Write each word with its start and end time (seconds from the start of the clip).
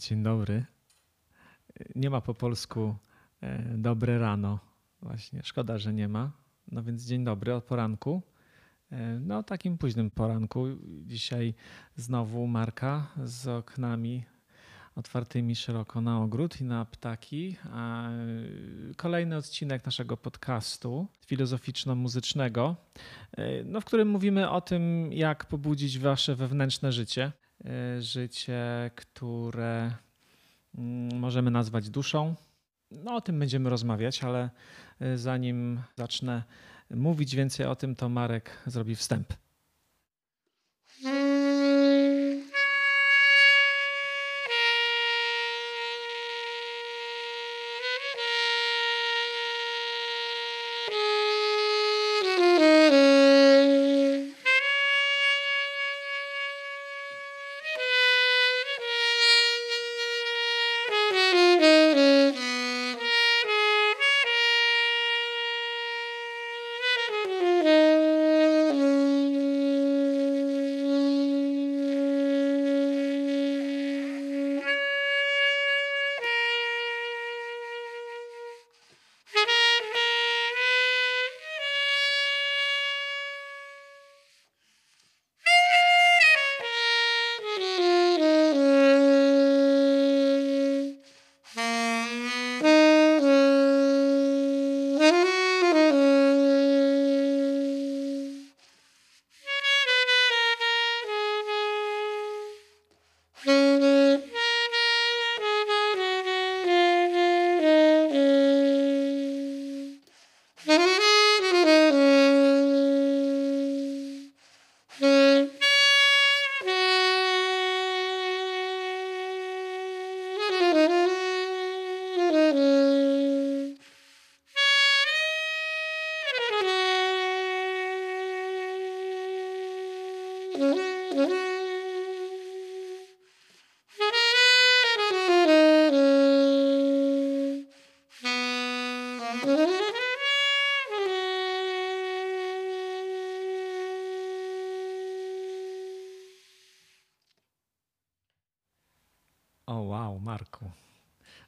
Dzień 0.00 0.22
dobry. 0.22 0.64
Nie 1.94 2.10
ma 2.10 2.20
po 2.20 2.34
polsku 2.34 2.96
e, 3.42 3.74
dobre 3.76 4.18
rano. 4.18 4.58
Właśnie, 5.02 5.40
szkoda, 5.42 5.78
że 5.78 5.92
nie 5.92 6.08
ma. 6.08 6.32
No 6.68 6.82
więc 6.82 7.06
dzień 7.06 7.24
dobry 7.24 7.54
od 7.54 7.64
poranku. 7.64 8.22
E, 8.92 9.20
no, 9.20 9.42
takim 9.42 9.78
późnym 9.78 10.10
poranku. 10.10 10.66
Dzisiaj 11.06 11.54
znowu 11.96 12.46
Marka 12.46 13.06
z 13.24 13.48
oknami 13.48 14.24
otwartymi 14.94 15.56
szeroko 15.56 16.00
na 16.00 16.22
ogród 16.22 16.60
i 16.60 16.64
na 16.64 16.84
ptaki. 16.84 17.56
Kolejny 18.96 19.36
odcinek 19.36 19.84
naszego 19.86 20.16
podcastu 20.16 21.06
filozoficzno-muzycznego, 21.26 22.76
e, 23.32 23.64
no, 23.64 23.80
w 23.80 23.84
którym 23.84 24.08
mówimy 24.08 24.50
o 24.50 24.60
tym, 24.60 25.12
jak 25.12 25.46
pobudzić 25.46 25.98
wasze 25.98 26.36
wewnętrzne 26.36 26.92
życie. 26.92 27.32
E, 27.64 28.02
życie, 28.02 28.90
które 28.96 29.92
mm, 30.74 31.18
możemy 31.18 31.50
nazwać 31.50 31.90
duszą. 31.90 32.34
No, 32.90 33.14
o 33.14 33.20
tym 33.20 33.38
będziemy 33.38 33.70
rozmawiać, 33.70 34.24
ale 34.24 34.50
e, 35.00 35.18
zanim 35.18 35.82
zacznę 35.96 36.42
mówić 36.90 37.36
więcej 37.36 37.66
o 37.66 37.76
tym, 37.76 37.96
to 37.96 38.08
Marek 38.08 38.50
zrobi 38.66 38.96
wstęp. 38.96 39.34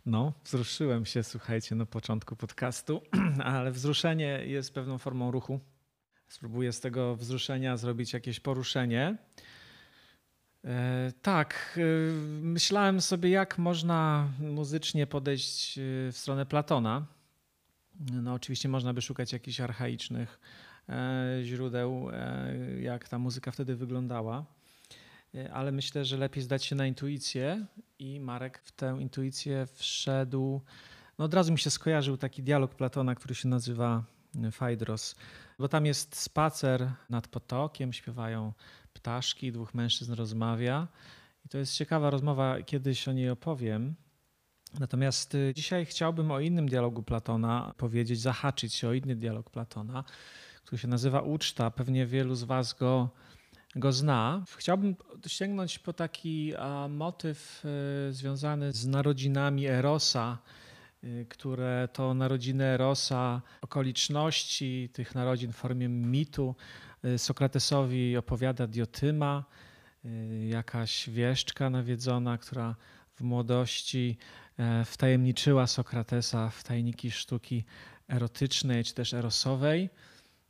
No, 0.07 0.33
wzruszyłem 0.45 1.07
się, 1.07 1.23
słuchajcie, 1.23 1.75
na 1.75 1.87
początku 1.87 2.37
podcastu, 2.37 3.03
ale 3.45 3.73
wzruszenie 3.73 4.41
jest 4.47 4.75
pewną 4.75 4.99
formą 4.99 5.31
ruchu. 5.31 5.61
Spróbuję 6.29 6.73
z 6.73 6.81
tego 6.81 7.17
wzruszenia 7.17 7.77
zrobić 7.77 8.13
jakieś 8.13 8.41
poruszenie. 8.41 9.17
E, 10.65 11.13
tak, 11.23 11.79
e, 11.79 11.83
myślałem 12.43 13.01
sobie, 13.01 13.31
jak 13.31 13.59
można 13.59 14.29
muzycznie 14.39 15.07
podejść 15.07 15.79
e, 15.79 15.83
w 16.13 16.17
stronę 16.17 16.47
Platona. 16.47 17.07
No, 18.23 18.35
oczywiście 18.35 18.69
można 18.69 18.95
by 18.95 19.03
szukać 19.03 19.33
jakichś 19.33 19.61
archaicznych 19.61 20.41
źródeł, 21.43 22.09
jak 22.81 23.09
ta 23.09 23.19
muzyka 23.19 23.51
wtedy 23.51 23.77
wyglądała. 23.77 24.45
E, 25.35 25.53
ale 25.53 25.73
myślę, 25.73 26.05
że 26.05 26.17
lepiej 26.17 26.43
zdać 26.43 26.65
się 26.65 26.77
na 26.77 26.87
intuicję 26.87 27.67
i 27.99 28.21
Marek 28.21 28.59
w 28.59 28.73
tę 28.73 28.97
intuicję 29.01 29.67
wszedł. 29.75 30.61
No 31.19 31.25
od 31.25 31.35
razu 31.35 31.53
mi 31.53 31.59
się 31.59 31.71
skojarzył 31.71 32.17
taki 32.17 32.43
dialog 32.43 32.75
Platona, 32.75 33.15
który 33.15 33.35
się 33.35 33.49
nazywa 33.49 34.05
Fajdros, 34.53 35.17
bo 35.59 35.69
tam 35.69 35.87
jest 35.87 36.17
spacer 36.17 36.91
nad 37.11 37.29
potokiem, 37.29 37.93
śpiewają 37.93 38.53
ptaszki, 38.93 39.53
dwóch 39.53 39.75
mężczyzn 39.75 40.15
rozmawia. 40.15 40.89
I 41.47 41.49
to 41.49 41.59
jest 41.59 41.75
ciekawa 41.75 42.11
rozmowa, 42.11 42.63
kiedyś 42.63 43.09
o 43.09 43.13
niej 43.13 43.31
opowiem. 43.31 43.95
Natomiast 44.79 45.35
y, 45.35 45.53
dzisiaj 45.55 45.87
chciałbym 45.87 46.31
o 46.31 46.41
innym 46.41 46.69
dialogu 46.69 47.03
Platona 47.03 47.75
powiedzieć, 47.77 48.21
zahaczyć 48.21 48.75
się 48.75 48.89
o 48.89 48.93
inny 48.93 49.17
dialog 49.17 49.51
Platona, 49.51 50.05
który 50.65 50.79
się 50.79 50.89
nazywa 50.89 51.21
Uczta. 51.21 51.71
Pewnie 51.71 52.07
wielu 52.07 52.35
z 52.35 52.43
Was 52.43 52.75
go 52.75 53.11
go 53.77 53.93
zna. 53.93 54.45
Chciałbym 54.57 54.97
sięgnąć 55.27 55.79
po 55.79 55.93
taki 55.93 56.53
motyw 56.89 57.65
e, 57.65 58.13
związany 58.13 58.73
z 58.73 58.87
narodzinami 58.87 59.67
Erosa, 59.67 60.39
e, 61.03 61.25
które 61.25 61.89
to 61.93 62.15
narodziny 62.15 62.65
Erosa, 62.65 63.43
okoliczności 63.61 64.89
tych 64.93 65.15
narodzin 65.15 65.53
w 65.53 65.57
formie 65.57 65.89
mitu 65.89 66.55
e, 67.03 67.19
Sokratesowi 67.19 68.17
opowiada 68.17 68.67
Diotyma, 68.67 69.45
jakaś 70.49 71.11
wieszczka 71.11 71.71
nawiedzona, 71.71 72.39
która 72.39 72.77
w 73.15 73.21
młodości 73.21 74.17
wtajemniczyła 74.85 75.67
Sokratesa 75.67 76.51
w 76.51 76.65
tajniki 76.65 77.11
sztuki 77.11 77.65
erotycznej 78.09 78.85
czy 78.85 78.95
też 78.95 79.15
erosowej. 79.15 79.91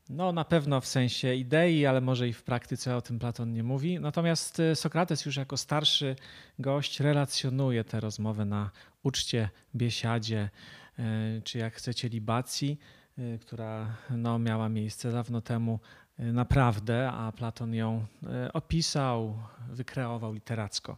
No, 0.08 0.32
na 0.32 0.44
pewno 0.44 0.80
w 0.80 0.86
sensie 0.86 1.34
idei, 1.34 1.86
ale 1.86 2.00
może 2.00 2.28
i 2.28 2.32
w 2.32 2.42
praktyce 2.42 2.96
o 2.96 3.02
tym 3.02 3.18
Platon 3.18 3.52
nie 3.52 3.62
mówi. 3.62 4.00
Natomiast 4.00 4.60
y, 4.60 4.76
Sokrates 4.76 5.24
już 5.26 5.36
jako 5.36 5.56
starszy 5.56 6.16
gość 6.58 7.00
relacjonuje 7.00 7.84
tę 7.84 8.00
rozmowę 8.00 8.44
na 8.44 8.70
uczcie, 9.02 9.48
biesiadzie, 9.74 10.50
y, 10.98 11.42
czy 11.42 11.58
jak 11.58 11.74
chcecie 11.74 12.08
libacji, 12.08 12.78
y, 13.18 13.38
która 13.38 13.96
no, 14.10 14.38
miała 14.38 14.68
miejsce 14.68 15.12
dawno 15.12 15.40
temu 15.40 15.80
naprawdę, 16.18 17.12
a 17.12 17.32
Platon 17.32 17.74
ją 17.74 18.06
opisał, 18.52 19.38
wykreował 19.68 20.32
literacko. 20.32 20.96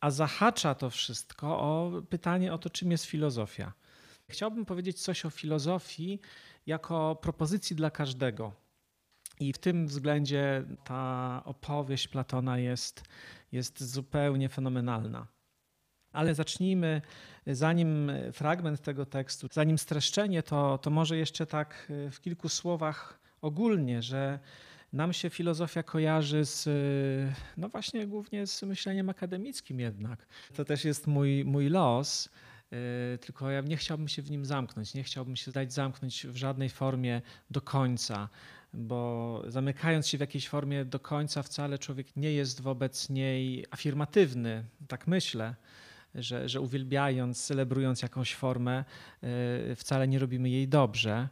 A 0.00 0.10
zahacza 0.10 0.74
to 0.74 0.90
wszystko 0.90 1.60
o 1.60 1.92
pytanie 2.10 2.52
o 2.52 2.58
to, 2.58 2.70
czym 2.70 2.90
jest 2.90 3.04
filozofia. 3.04 3.72
Chciałbym 4.28 4.64
powiedzieć 4.64 5.02
coś 5.02 5.26
o 5.26 5.30
filozofii, 5.30 6.20
jako 6.66 7.16
propozycji 7.22 7.76
dla 7.76 7.90
każdego. 7.90 8.52
I 9.40 9.52
w 9.52 9.58
tym 9.58 9.86
względzie 9.86 10.64
ta 10.84 11.42
opowieść 11.44 12.08
Platona 12.08 12.58
jest, 12.58 13.04
jest 13.52 13.84
zupełnie 13.84 14.48
fenomenalna. 14.48 15.26
Ale 16.12 16.34
zacznijmy, 16.34 17.02
zanim 17.46 18.12
fragment 18.32 18.80
tego 18.80 19.06
tekstu, 19.06 19.48
zanim 19.52 19.78
streszczenie, 19.78 20.42
to, 20.42 20.78
to 20.78 20.90
może 20.90 21.16
jeszcze 21.16 21.46
tak 21.46 21.92
w 22.12 22.20
kilku 22.20 22.48
słowach 22.48 23.20
ogólnie, 23.40 24.02
że 24.02 24.38
nam 24.92 25.12
się 25.12 25.30
filozofia 25.30 25.82
kojarzy 25.82 26.44
z, 26.44 26.68
no 27.56 27.68
właśnie 27.68 28.06
głównie 28.06 28.46
z 28.46 28.62
myśleniem 28.62 29.10
akademickim 29.10 29.80
jednak. 29.80 30.26
To 30.54 30.64
też 30.64 30.84
jest 30.84 31.06
mój, 31.06 31.44
mój 31.44 31.68
los 31.68 32.28
tylko 33.20 33.50
ja 33.50 33.60
nie 33.60 33.76
chciałbym 33.76 34.08
się 34.08 34.22
w 34.22 34.30
nim 34.30 34.44
zamknąć, 34.44 34.94
nie 34.94 35.02
chciałbym 35.02 35.36
się 35.36 35.52
dać 35.52 35.72
zamknąć 35.72 36.26
w 36.26 36.36
żadnej 36.36 36.68
formie 36.68 37.22
do 37.50 37.60
końca, 37.60 38.28
bo 38.72 39.42
zamykając 39.48 40.08
się 40.08 40.18
w 40.18 40.20
jakiejś 40.20 40.48
formie 40.48 40.84
do 40.84 41.00
końca, 41.00 41.42
wcale 41.42 41.78
człowiek 41.78 42.16
nie 42.16 42.32
jest 42.32 42.60
wobec 42.60 43.10
niej 43.10 43.66
afirmatywny, 43.70 44.64
tak 44.88 45.06
myślę. 45.06 45.54
że, 46.14 46.48
że 46.48 46.60
uwielbiając, 46.60 47.46
celebrując 47.46 48.02
jakąś 48.02 48.34
formę, 48.34 48.84
wcale 49.76 50.08
nie 50.08 50.18
robimy 50.18 50.50
jej 50.50 50.68
dobrze. 50.68 51.28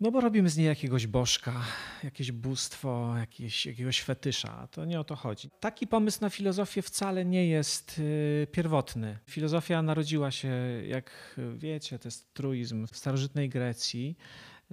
No 0.00 0.10
bo 0.10 0.20
robimy 0.20 0.50
z 0.50 0.56
niej 0.56 0.66
jakiegoś 0.66 1.06
bożka, 1.06 1.60
jakieś 2.04 2.32
bóstwo, 2.32 3.14
jakieś, 3.18 3.66
jakiegoś 3.66 4.00
fetysza. 4.00 4.68
To 4.70 4.84
nie 4.84 5.00
o 5.00 5.04
to 5.04 5.16
chodzi. 5.16 5.50
Taki 5.60 5.86
pomysł 5.86 6.18
na 6.20 6.30
filozofię 6.30 6.82
wcale 6.82 7.24
nie 7.24 7.46
jest 7.46 7.98
y, 7.98 8.46
pierwotny. 8.52 9.18
Filozofia 9.26 9.82
narodziła 9.82 10.30
się, 10.30 10.48
jak 10.86 11.36
wiecie, 11.56 11.98
to 11.98 12.08
jest 12.08 12.34
truizm 12.34 12.86
w 12.86 12.96
starożytnej 12.96 13.48
Grecji. 13.48 14.16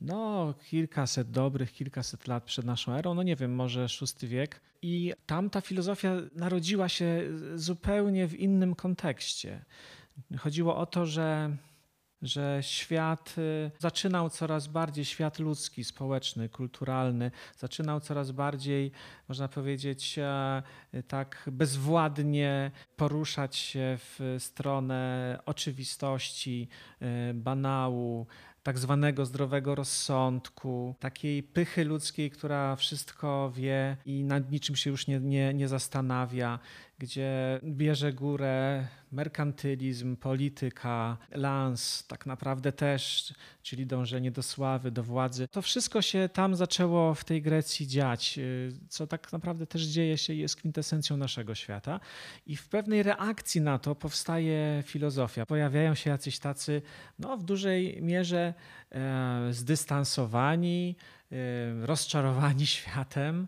No, 0.01 0.53
kilkaset 0.69 1.31
dobrych, 1.31 1.71
kilkaset 1.71 2.27
lat 2.27 2.43
przed 2.43 2.65
naszą 2.65 2.93
erą, 2.93 3.13
no 3.13 3.23
nie 3.23 3.35
wiem, 3.35 3.55
może 3.55 3.87
VI 4.21 4.27
wiek. 4.27 4.61
I 4.81 5.13
tam 5.25 5.49
ta 5.49 5.61
filozofia 5.61 6.15
narodziła 6.35 6.89
się 6.89 7.23
zupełnie 7.55 8.27
w 8.27 8.39
innym 8.39 8.75
kontekście. 8.75 9.65
Chodziło 10.37 10.77
o 10.77 10.85
to, 10.85 11.05
że 11.05 11.57
że 12.21 12.59
świat 12.61 13.35
y, 13.37 13.71
zaczynał 13.79 14.29
coraz 14.29 14.67
bardziej, 14.67 15.05
świat 15.05 15.39
ludzki, 15.39 15.83
społeczny, 15.83 16.49
kulturalny, 16.49 17.31
zaczynał 17.57 17.99
coraz 17.99 18.31
bardziej, 18.31 18.91
można 19.29 19.47
powiedzieć, 19.47 20.19
e, 20.19 20.63
tak 21.07 21.49
bezwładnie 21.51 22.71
poruszać 22.95 23.55
się 23.55 23.97
w 23.97 24.35
stronę 24.39 25.39
oczywistości, 25.45 26.67
e, 27.01 27.33
banału, 27.33 28.27
tak 28.67 28.79
zwanego 28.79 29.25
zdrowego 29.25 29.75
rozsądku, 29.75 30.95
takiej 30.99 31.43
pychy 31.43 31.85
ludzkiej, 31.85 32.31
która 32.31 32.75
wszystko 32.75 33.51
wie 33.55 33.97
i 34.05 34.23
nad 34.23 34.51
niczym 34.51 34.75
się 34.75 34.89
już 34.89 35.07
nie, 35.07 35.19
nie, 35.19 35.53
nie 35.53 35.67
zastanawia, 35.67 36.59
gdzie 36.99 37.59
bierze 37.63 38.13
górę 38.13 38.87
merkantylizm, 39.11 40.15
polityka, 40.15 41.17
lans, 41.31 42.07
tak 42.07 42.25
naprawdę 42.25 42.71
też, 42.71 43.33
czyli 43.63 43.85
dążenie 43.85 44.31
do 44.31 44.43
sławy, 44.43 44.91
do 44.91 45.03
władzy. 45.03 45.47
To 45.47 45.61
wszystko 45.61 46.01
się 46.01 46.29
tam 46.33 46.55
zaczęło 46.55 47.13
w 47.13 47.23
tej 47.23 47.41
Grecji 47.41 47.87
dziać, 47.87 48.37
y, 48.37 48.71
co 48.89 49.07
tak 49.07 49.31
naprawdę 49.31 49.67
też 49.67 49.81
dzieje 49.81 50.17
się 50.17 50.33
i 50.33 50.37
jest 50.37 50.55
kwintesencją 50.55 51.17
naszego 51.17 51.55
świata. 51.55 51.99
I 52.45 52.55
w 52.55 52.67
pewnej 52.67 53.03
reakcji 53.03 53.61
na 53.61 53.79
to 53.79 53.95
powstaje 53.95 54.83
filozofia. 54.85 55.45
Pojawiają 55.45 55.95
się 55.95 56.09
jacyś 56.09 56.39
tacy, 56.39 56.81
no 57.19 57.37
w 57.37 57.43
dużej 57.43 58.01
mierze 58.01 58.53
e, 58.91 59.47
zdystansowani, 59.51 60.95
e, 61.31 61.35
rozczarowani 61.85 62.67
światem, 62.77 63.47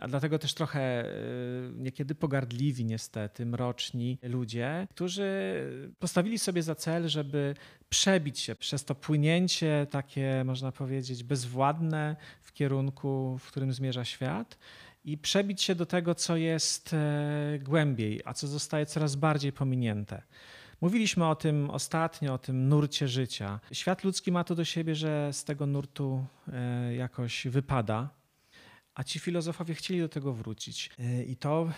a 0.00 0.08
dlatego 0.08 0.38
też 0.38 0.54
trochę 0.54 0.80
e, 0.80 1.12
niekiedy 1.76 2.14
pogardliwi, 2.14 2.84
niestety, 2.84 3.46
mroczni 3.46 4.18
ludzie, 4.22 4.86
którzy 4.90 5.62
postawili 5.98 6.38
sobie 6.38 6.62
za 6.62 6.74
cel, 6.74 7.08
żeby 7.08 7.54
przebić 7.88 8.40
się 8.40 8.54
przez 8.54 8.84
to 8.84 8.94
płynięcie 8.94 9.86
takie, 9.90 10.42
można 10.44 10.72
powiedzieć, 10.72 11.24
bezwładne 11.24 12.16
w 12.42 12.52
kierunku, 12.52 13.38
w 13.38 13.48
którym 13.48 13.72
zmierza 13.72 14.04
świat 14.04 14.58
i 15.04 15.18
przebić 15.18 15.62
się 15.62 15.74
do 15.74 15.86
tego, 15.86 16.14
co 16.14 16.36
jest 16.36 16.94
e, 16.94 17.58
głębiej, 17.62 18.20
a 18.24 18.34
co 18.34 18.46
zostaje 18.46 18.86
coraz 18.86 19.16
bardziej 19.16 19.52
pominięte. 19.52 20.22
Mówiliśmy 20.80 21.26
o 21.26 21.34
tym 21.34 21.70
ostatnio, 21.70 22.34
o 22.34 22.38
tym 22.38 22.68
nurcie 22.68 23.08
życia. 23.08 23.60
Świat 23.72 24.04
ludzki 24.04 24.32
ma 24.32 24.44
to 24.44 24.54
do 24.54 24.64
siebie, 24.64 24.94
że 24.94 25.32
z 25.32 25.44
tego 25.44 25.66
nurtu 25.66 26.24
e, 26.52 26.94
jakoś 26.94 27.46
wypada 27.46 28.17
a 28.98 29.04
ci 29.04 29.18
filozofowie 29.18 29.74
chcieli 29.74 30.00
do 30.00 30.08
tego 30.08 30.32
wrócić. 30.32 30.90
E, 30.98 31.24
I 31.24 31.36
to 31.36 31.68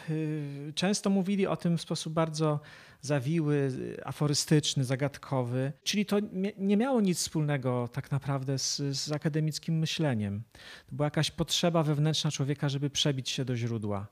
e, 0.69 0.73
często 0.73 1.11
mówili 1.11 1.47
o 1.47 1.57
tym 1.57 1.79
w 1.79 1.81
sposób 1.81 2.13
bardzo 2.13 2.61
zawiły, 3.01 3.73
aforystyczny, 4.05 4.85
zagadkowy. 4.85 5.73
Czyli 5.83 6.07
to 6.07 6.17
nie 6.59 6.77
miało 6.77 7.01
nic 7.01 7.19
wspólnego 7.19 7.89
tak 7.93 8.11
naprawdę 8.11 8.59
z, 8.59 8.77
z 8.77 9.13
akademickim 9.13 9.79
myśleniem. 9.79 10.43
To 10.87 10.97
była 10.97 11.07
jakaś 11.07 11.31
potrzeba 11.31 11.83
wewnętrzna 11.83 12.31
człowieka, 12.31 12.69
żeby 12.69 12.91
przebić 12.91 13.31
się 13.31 13.45
do 13.45 13.57
źródła, 13.57 14.07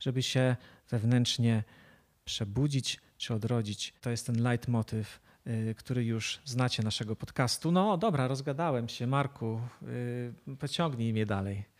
żeby 0.00 0.22
się 0.22 0.56
wewnętrznie 0.90 1.64
przebudzić 2.24 3.00
czy 3.18 3.34
odrodzić. 3.34 3.94
To 4.00 4.10
jest 4.10 4.26
ten 4.26 4.42
leitmotiv 4.42 5.20
e, 5.46 5.74
który 5.74 6.04
już 6.04 6.40
znacie 6.44 6.82
naszego 6.82 7.16
podcastu. 7.16 7.72
No 7.72 7.96
dobra, 7.96 8.28
rozgadałem 8.28 8.88
się. 8.88 9.06
Marku, 9.06 9.60
pociągnij 10.58 11.12
mnie 11.12 11.26
dalej. 11.26 11.73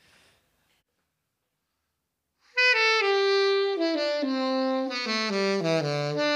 Música 5.06 6.33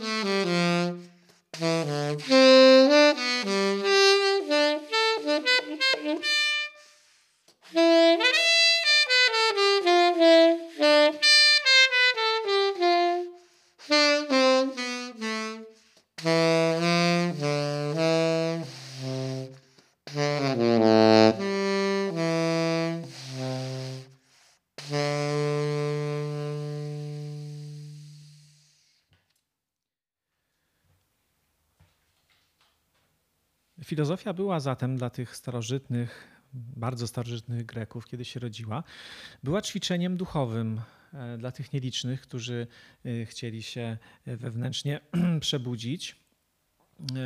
Mm-hmm. 0.00 1.00
Filozofia 34.20 34.42
była 34.42 34.60
zatem 34.60 34.96
dla 34.96 35.10
tych 35.10 35.36
starożytnych, 35.36 36.28
bardzo 36.52 37.06
starożytnych 37.06 37.66
Greków, 37.66 38.06
kiedy 38.06 38.24
się 38.24 38.40
rodziła, 38.40 38.82
była 39.42 39.62
ćwiczeniem 39.62 40.16
duchowym 40.16 40.80
e, 41.14 41.38
dla 41.38 41.52
tych 41.52 41.72
nielicznych, 41.72 42.20
którzy 42.20 42.66
e, 43.04 43.26
chcieli 43.26 43.62
się 43.62 43.98
wewnętrznie 44.26 45.00
przebudzić. 45.40 46.16
E, 47.00 47.16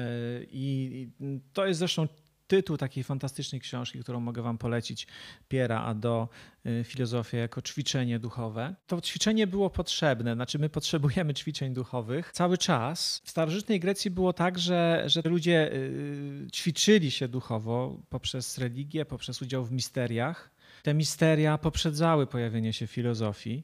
I 0.50 1.08
to 1.52 1.66
jest 1.66 1.78
zresztą 1.78 2.08
tytuł 2.46 2.76
takiej 2.76 3.04
fantastycznej 3.04 3.60
książki, 3.60 4.00
którą 4.00 4.20
mogę 4.20 4.42
Wam 4.42 4.58
polecić, 4.58 5.06
Piera 5.48 5.82
a 5.82 5.94
do 5.94 6.28
y, 6.66 6.84
filozofia 6.84 7.38
jako 7.38 7.62
ćwiczenie 7.62 8.18
duchowe. 8.18 8.74
To 8.86 9.00
ćwiczenie 9.00 9.46
było 9.46 9.70
potrzebne, 9.70 10.34
znaczy 10.34 10.58
my 10.58 10.68
potrzebujemy 10.68 11.34
ćwiczeń 11.40 11.74
duchowych 11.74 12.32
cały 12.32 12.58
czas. 12.58 13.22
W 13.24 13.30
starożytnej 13.30 13.80
Grecji 13.80 14.10
było 14.10 14.32
tak, 14.32 14.58
że, 14.58 15.02
że 15.06 15.22
ludzie 15.24 15.72
y, 15.72 16.46
ćwiczyli 16.52 17.10
się 17.10 17.28
duchowo 17.28 18.00
poprzez 18.08 18.58
religię, 18.58 19.04
poprzez 19.04 19.42
udział 19.42 19.64
w 19.64 19.72
misteriach. 19.72 20.50
Te 20.82 20.94
misteria 20.94 21.58
poprzedzały 21.58 22.26
pojawienie 22.26 22.72
się 22.72 22.86
filozofii. 22.86 23.62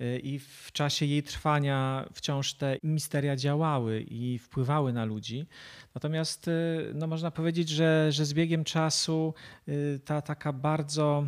Y, 0.00 0.18
I 0.18 0.38
w 0.38 0.72
czasie 0.72 1.06
jej 1.06 1.22
trwania 1.22 2.08
wciąż 2.12 2.54
te 2.54 2.76
misteria 2.82 3.36
działały 3.36 4.00
i 4.00 4.38
wpływały 4.38 4.92
na 4.92 5.04
ludzi. 5.04 5.46
Natomiast 5.94 6.48
y, 6.48 6.92
no, 6.94 7.06
można 7.06 7.30
powiedzieć, 7.30 7.68
że, 7.68 8.12
że 8.12 8.24
z 8.24 8.34
biegiem 8.34 8.64
czasu 8.64 9.34
y, 9.68 10.00
ta 10.04 10.22
taka 10.22 10.52
bardzo 10.52 11.26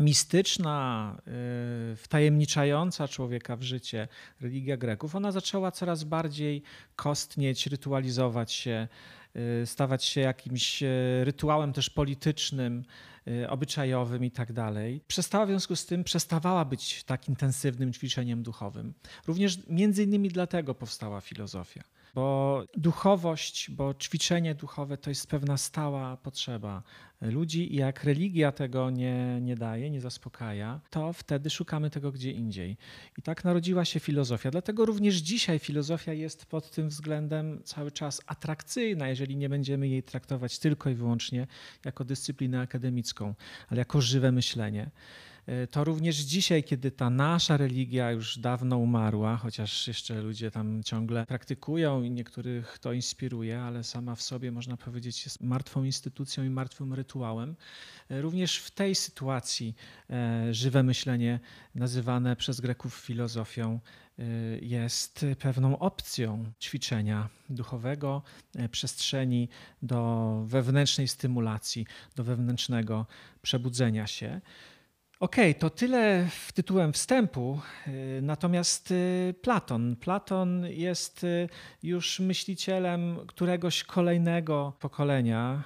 mistyczna, 0.00 1.16
wtajemniczająca 1.96 3.08
człowieka 3.08 3.56
w 3.56 3.62
życie 3.62 4.08
religia 4.40 4.76
Greków, 4.76 5.14
ona 5.14 5.32
zaczęła 5.32 5.70
coraz 5.70 6.04
bardziej 6.04 6.62
kostnieć, 6.96 7.66
rytualizować 7.66 8.52
się, 8.52 8.88
stawać 9.64 10.04
się 10.04 10.20
jakimś 10.20 10.82
rytuałem 11.24 11.72
też 11.72 11.90
politycznym, 11.90 12.84
Y, 13.28 13.50
obyczajowym 13.50 14.24
i 14.24 14.30
tak 14.30 14.52
dalej, 14.52 15.00
przestała 15.08 15.46
w 15.46 15.48
związku 15.48 15.76
z 15.76 15.86
tym, 15.86 16.04
przestawała 16.04 16.64
być 16.64 17.04
tak 17.04 17.28
intensywnym 17.28 17.92
ćwiczeniem 17.92 18.42
duchowym. 18.42 18.94
Również 19.26 19.58
między 19.68 20.04
innymi 20.04 20.28
dlatego 20.28 20.74
powstała 20.74 21.20
filozofia 21.20 21.82
bo 22.16 22.64
duchowość, 22.76 23.70
bo 23.70 23.94
ćwiczenie 23.94 24.54
duchowe 24.54 24.96
to 24.96 25.10
jest 25.10 25.26
pewna 25.26 25.56
stała 25.56 26.16
potrzeba 26.16 26.82
ludzi 27.20 27.74
i 27.74 27.76
jak 27.76 28.04
religia 28.04 28.52
tego 28.52 28.90
nie, 28.90 29.40
nie 29.40 29.56
daje, 29.56 29.90
nie 29.90 30.00
zaspokaja, 30.00 30.80
to 30.90 31.12
wtedy 31.12 31.50
szukamy 31.50 31.90
tego 31.90 32.12
gdzie 32.12 32.32
indziej. 32.32 32.76
I 33.18 33.22
tak 33.22 33.44
narodziła 33.44 33.84
się 33.84 34.00
filozofia. 34.00 34.50
Dlatego 34.50 34.86
również 34.86 35.14
dzisiaj 35.14 35.58
filozofia 35.58 36.12
jest 36.12 36.46
pod 36.46 36.70
tym 36.70 36.88
względem 36.88 37.62
cały 37.64 37.90
czas 37.90 38.20
atrakcyjna, 38.26 39.08
jeżeli 39.08 39.36
nie 39.36 39.48
będziemy 39.48 39.88
jej 39.88 40.02
traktować 40.02 40.58
tylko 40.58 40.90
i 40.90 40.94
wyłącznie 40.94 41.46
jako 41.84 42.04
dyscyplinę 42.04 42.60
akademicką, 42.60 43.34
ale 43.68 43.78
jako 43.78 44.00
żywe 44.00 44.32
myślenie. 44.32 44.90
E, 45.46 45.66
to 45.66 45.84
również 45.84 46.16
dzisiaj, 46.16 46.64
kiedy 46.64 46.90
ta 46.90 47.10
nasza 47.10 47.56
religia 47.56 48.10
już 48.10 48.38
dawno 48.38 48.78
umarła, 48.78 49.36
chociaż 49.36 49.88
jeszcze 49.88 50.22
ludzie 50.22 50.50
tam 50.50 50.82
ciągle 50.82 51.26
praktykują 51.26 52.02
i 52.02 52.10
niektórych 52.10 52.78
to 52.78 52.92
inspiruje, 52.92 53.60
ale 53.60 53.84
sama 53.84 54.14
w 54.14 54.22
sobie 54.22 54.52
można 54.52 54.76
powiedzieć 54.76 55.24
jest 55.24 55.42
martwą 55.42 55.84
instytucją 55.84 56.44
i 56.44 56.50
martwym 56.50 56.94
rytuałem. 56.94 57.56
E, 58.10 58.20
również 58.20 58.58
w 58.58 58.70
tej 58.70 58.94
sytuacji 58.94 59.74
e, 60.10 60.54
żywe 60.54 60.82
myślenie, 60.82 61.40
nazywane 61.74 62.36
przez 62.36 62.60
Greków 62.60 62.94
filozofią, 62.94 63.80
jest 64.62 65.26
pewną 65.38 65.78
opcją 65.78 66.52
ćwiczenia 66.60 67.28
duchowego, 67.50 68.22
przestrzeni 68.70 69.48
do 69.82 70.42
wewnętrznej 70.46 71.08
stymulacji, 71.08 71.86
do 72.14 72.24
wewnętrznego 72.24 73.06
przebudzenia 73.42 74.06
się. 74.06 74.40
Okej, 75.20 75.50
okay, 75.50 75.60
to 75.60 75.70
tyle 75.70 76.28
w 76.30 76.52
tytułem 76.52 76.92
wstępu. 76.92 77.60
Y, 77.88 78.20
natomiast 78.22 78.90
y, 78.90 79.34
Platon. 79.42 79.96
Platon 79.96 80.66
jest 80.66 81.24
y, 81.24 81.48
już 81.82 82.20
myślicielem 82.20 83.18
któregoś 83.26 83.84
kolejnego 83.84 84.72
pokolenia 84.80 85.62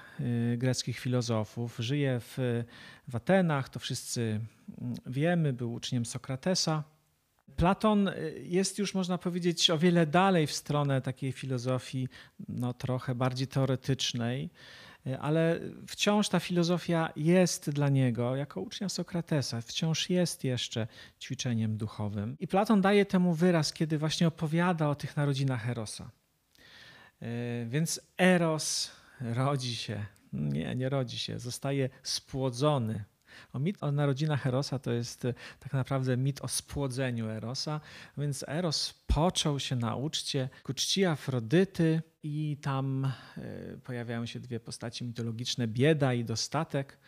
greckich 0.56 0.98
filozofów. 0.98 1.76
Żyje 1.78 2.20
w, 2.20 2.64
w 3.08 3.16
Atenach, 3.16 3.68
to 3.68 3.78
wszyscy 3.78 4.40
mm, 4.80 4.94
wiemy, 5.06 5.52
był 5.52 5.72
uczniem 5.72 6.06
Sokratesa. 6.06 6.84
Platon 7.56 8.10
jest 8.42 8.78
już, 8.78 8.94
można 8.94 9.18
powiedzieć, 9.18 9.70
o 9.70 9.78
wiele 9.78 10.06
dalej 10.06 10.46
w 10.46 10.52
stronę 10.52 11.00
takiej 11.00 11.32
filozofii, 11.32 12.08
no, 12.48 12.74
trochę 12.74 13.14
bardziej 13.14 13.46
teoretycznej 13.46 14.50
ale 15.20 15.60
wciąż 15.86 16.28
ta 16.28 16.40
filozofia 16.40 17.12
jest 17.16 17.70
dla 17.70 17.88
niego, 17.88 18.36
jako 18.36 18.60
ucznia 18.60 18.88
Sokratesa, 18.88 19.60
wciąż 19.60 20.10
jest 20.10 20.44
jeszcze 20.44 20.86
ćwiczeniem 21.20 21.76
duchowym. 21.76 22.36
I 22.38 22.48
Platon 22.48 22.80
daje 22.80 23.06
temu 23.06 23.34
wyraz, 23.34 23.72
kiedy 23.72 23.98
właśnie 23.98 24.28
opowiada 24.28 24.88
o 24.88 24.94
tych 24.94 25.16
narodzinach 25.16 25.68
Erosa. 25.68 26.10
E, 27.22 27.66
więc 27.66 28.00
Eros 28.18 28.90
rodzi 29.20 29.76
się, 29.76 30.06
nie, 30.32 30.74
nie 30.74 30.88
rodzi 30.88 31.18
się, 31.18 31.38
zostaje 31.38 31.88
spłodzony 32.02 33.04
o 33.52 33.58
mit 33.58 33.82
o 33.82 33.92
narodzinach 33.92 34.46
Erosa 34.46 34.78
to 34.78 34.92
jest 34.92 35.24
e, 35.24 35.34
tak 35.60 35.72
naprawdę 35.72 36.16
mit 36.16 36.40
o 36.40 36.48
spłodzeniu 36.48 37.28
Erosa, 37.28 37.80
więc 38.18 38.44
Eros 38.48 38.94
począł 39.06 39.60
się 39.60 39.76
na 39.76 39.96
uczcie 39.96 40.48
ku 40.62 40.74
czci 40.74 41.04
Afrodyty 41.04 42.02
i 42.22 42.56
tam 42.62 43.12
e, 43.36 43.76
pojawiają 43.76 44.26
się 44.26 44.40
dwie 44.40 44.60
postaci 44.60 45.04
mitologiczne, 45.04 45.68
bieda 45.68 46.14
i 46.14 46.24
dostatek. 46.24 46.98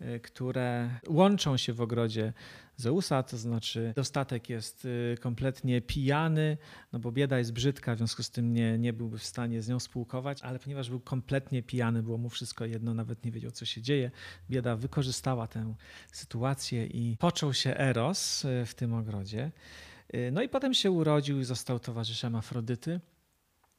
Y, 0.00 0.20
które 0.20 0.90
łączą 1.08 1.56
się 1.56 1.72
w 1.72 1.80
ogrodzie 1.80 2.32
Zeusa, 2.76 3.22
to 3.22 3.36
znaczy 3.36 3.92
dostatek 3.96 4.48
jest 4.48 4.84
y, 4.84 5.16
kompletnie 5.20 5.80
pijany, 5.80 6.56
no 6.92 6.98
bo 6.98 7.12
bieda 7.12 7.38
jest 7.38 7.52
brzydka, 7.52 7.94
w 7.94 7.98
związku 7.98 8.22
z 8.22 8.30
tym 8.30 8.52
nie, 8.52 8.78
nie 8.78 8.92
byłby 8.92 9.18
w 9.18 9.24
stanie 9.24 9.62
z 9.62 9.68
nią 9.68 9.80
spółkować, 9.80 10.42
ale 10.42 10.58
ponieważ 10.58 10.90
był 10.90 11.00
kompletnie 11.00 11.62
pijany, 11.62 12.02
było 12.02 12.18
mu 12.18 12.28
wszystko 12.28 12.64
jedno, 12.64 12.94
nawet 12.94 13.24
nie 13.24 13.30
wiedział, 13.30 13.50
co 13.50 13.64
się 13.64 13.82
dzieje, 13.82 14.10
bieda 14.50 14.76
wykorzystała 14.76 15.46
tę 15.46 15.74
sytuację 16.12 16.86
i 16.86 17.16
począł 17.16 17.54
się 17.54 17.76
Eros 17.76 18.46
w 18.66 18.74
tym 18.74 18.94
ogrodzie. 18.94 19.50
No 20.32 20.42
i 20.42 20.48
potem 20.48 20.74
się 20.74 20.90
urodził 20.90 21.40
i 21.40 21.44
został 21.44 21.78
towarzyszem 21.78 22.34
Afrodyty. 22.34 23.00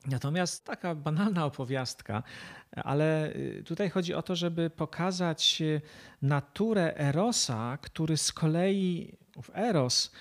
Natomiast 0.05 0.65
taka 0.65 0.95
banalna 0.95 1.45
opowiastka, 1.45 2.23
ale 2.71 3.35
y, 3.35 3.63
tutaj 3.65 3.89
chodzi 3.89 4.13
o 4.13 4.21
to, 4.21 4.35
żeby 4.35 4.69
pokazać 4.69 5.61
y, 5.61 5.81
naturę 6.21 6.97
Erosa, 6.97 7.77
który 7.81 8.17
z 8.17 8.31
kolei 8.31 9.17
Eros 9.53 10.11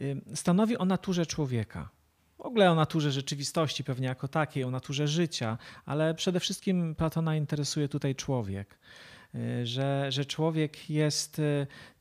y, 0.00 0.20
stanowi 0.34 0.78
o 0.78 0.84
naturze 0.84 1.26
człowieka. 1.26 1.90
W 2.38 2.40
ogóle 2.40 2.70
o 2.70 2.74
naturze 2.74 3.12
rzeczywistości, 3.12 3.84
pewnie 3.84 4.06
jako 4.06 4.28
takiej, 4.28 4.64
o 4.64 4.70
naturze 4.70 5.08
życia, 5.08 5.58
ale 5.86 6.14
przede 6.14 6.40
wszystkim 6.40 6.94
Platona 6.94 7.36
interesuje 7.36 7.88
tutaj 7.88 8.14
człowiek. 8.14 8.78
Że, 9.64 10.12
że 10.12 10.24
człowiek 10.24 10.90
jest 10.90 11.40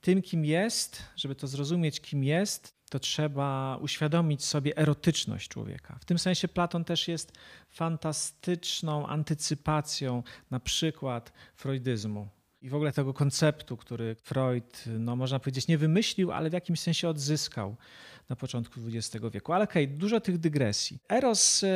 tym, 0.01 0.21
kim 0.21 0.45
jest, 0.45 1.03
żeby 1.15 1.35
to 1.35 1.47
zrozumieć, 1.47 2.01
kim 2.01 2.23
jest, 2.23 2.76
to 2.89 2.99
trzeba 2.99 3.77
uświadomić 3.81 4.45
sobie 4.45 4.77
erotyczność 4.77 5.49
człowieka. 5.49 5.97
W 6.01 6.05
tym 6.05 6.19
sensie 6.19 6.47
Platon 6.47 6.83
też 6.83 7.07
jest 7.07 7.31
fantastyczną 7.69 9.07
antycypacją 9.07 10.23
na 10.51 10.59
przykład 10.59 11.33
freudyzmu 11.55 12.27
i 12.61 12.69
w 12.69 12.75
ogóle 12.75 12.91
tego 12.91 13.13
konceptu, 13.13 13.77
który 13.77 14.15
Freud, 14.15 14.83
no 14.99 15.15
można 15.15 15.39
powiedzieć, 15.39 15.67
nie 15.67 15.77
wymyślił, 15.77 16.31
ale 16.31 16.49
w 16.49 16.53
jakimś 16.53 16.79
sensie 16.79 17.09
odzyskał 17.09 17.75
na 18.29 18.35
początku 18.35 18.79
XX 18.87 19.25
wieku. 19.31 19.53
Ale 19.53 19.63
okej, 19.63 19.85
okay, 19.85 19.97
dużo 19.97 20.21
tych 20.21 20.37
dygresji. 20.37 20.99
Eros, 21.09 21.63
e, 21.63 21.69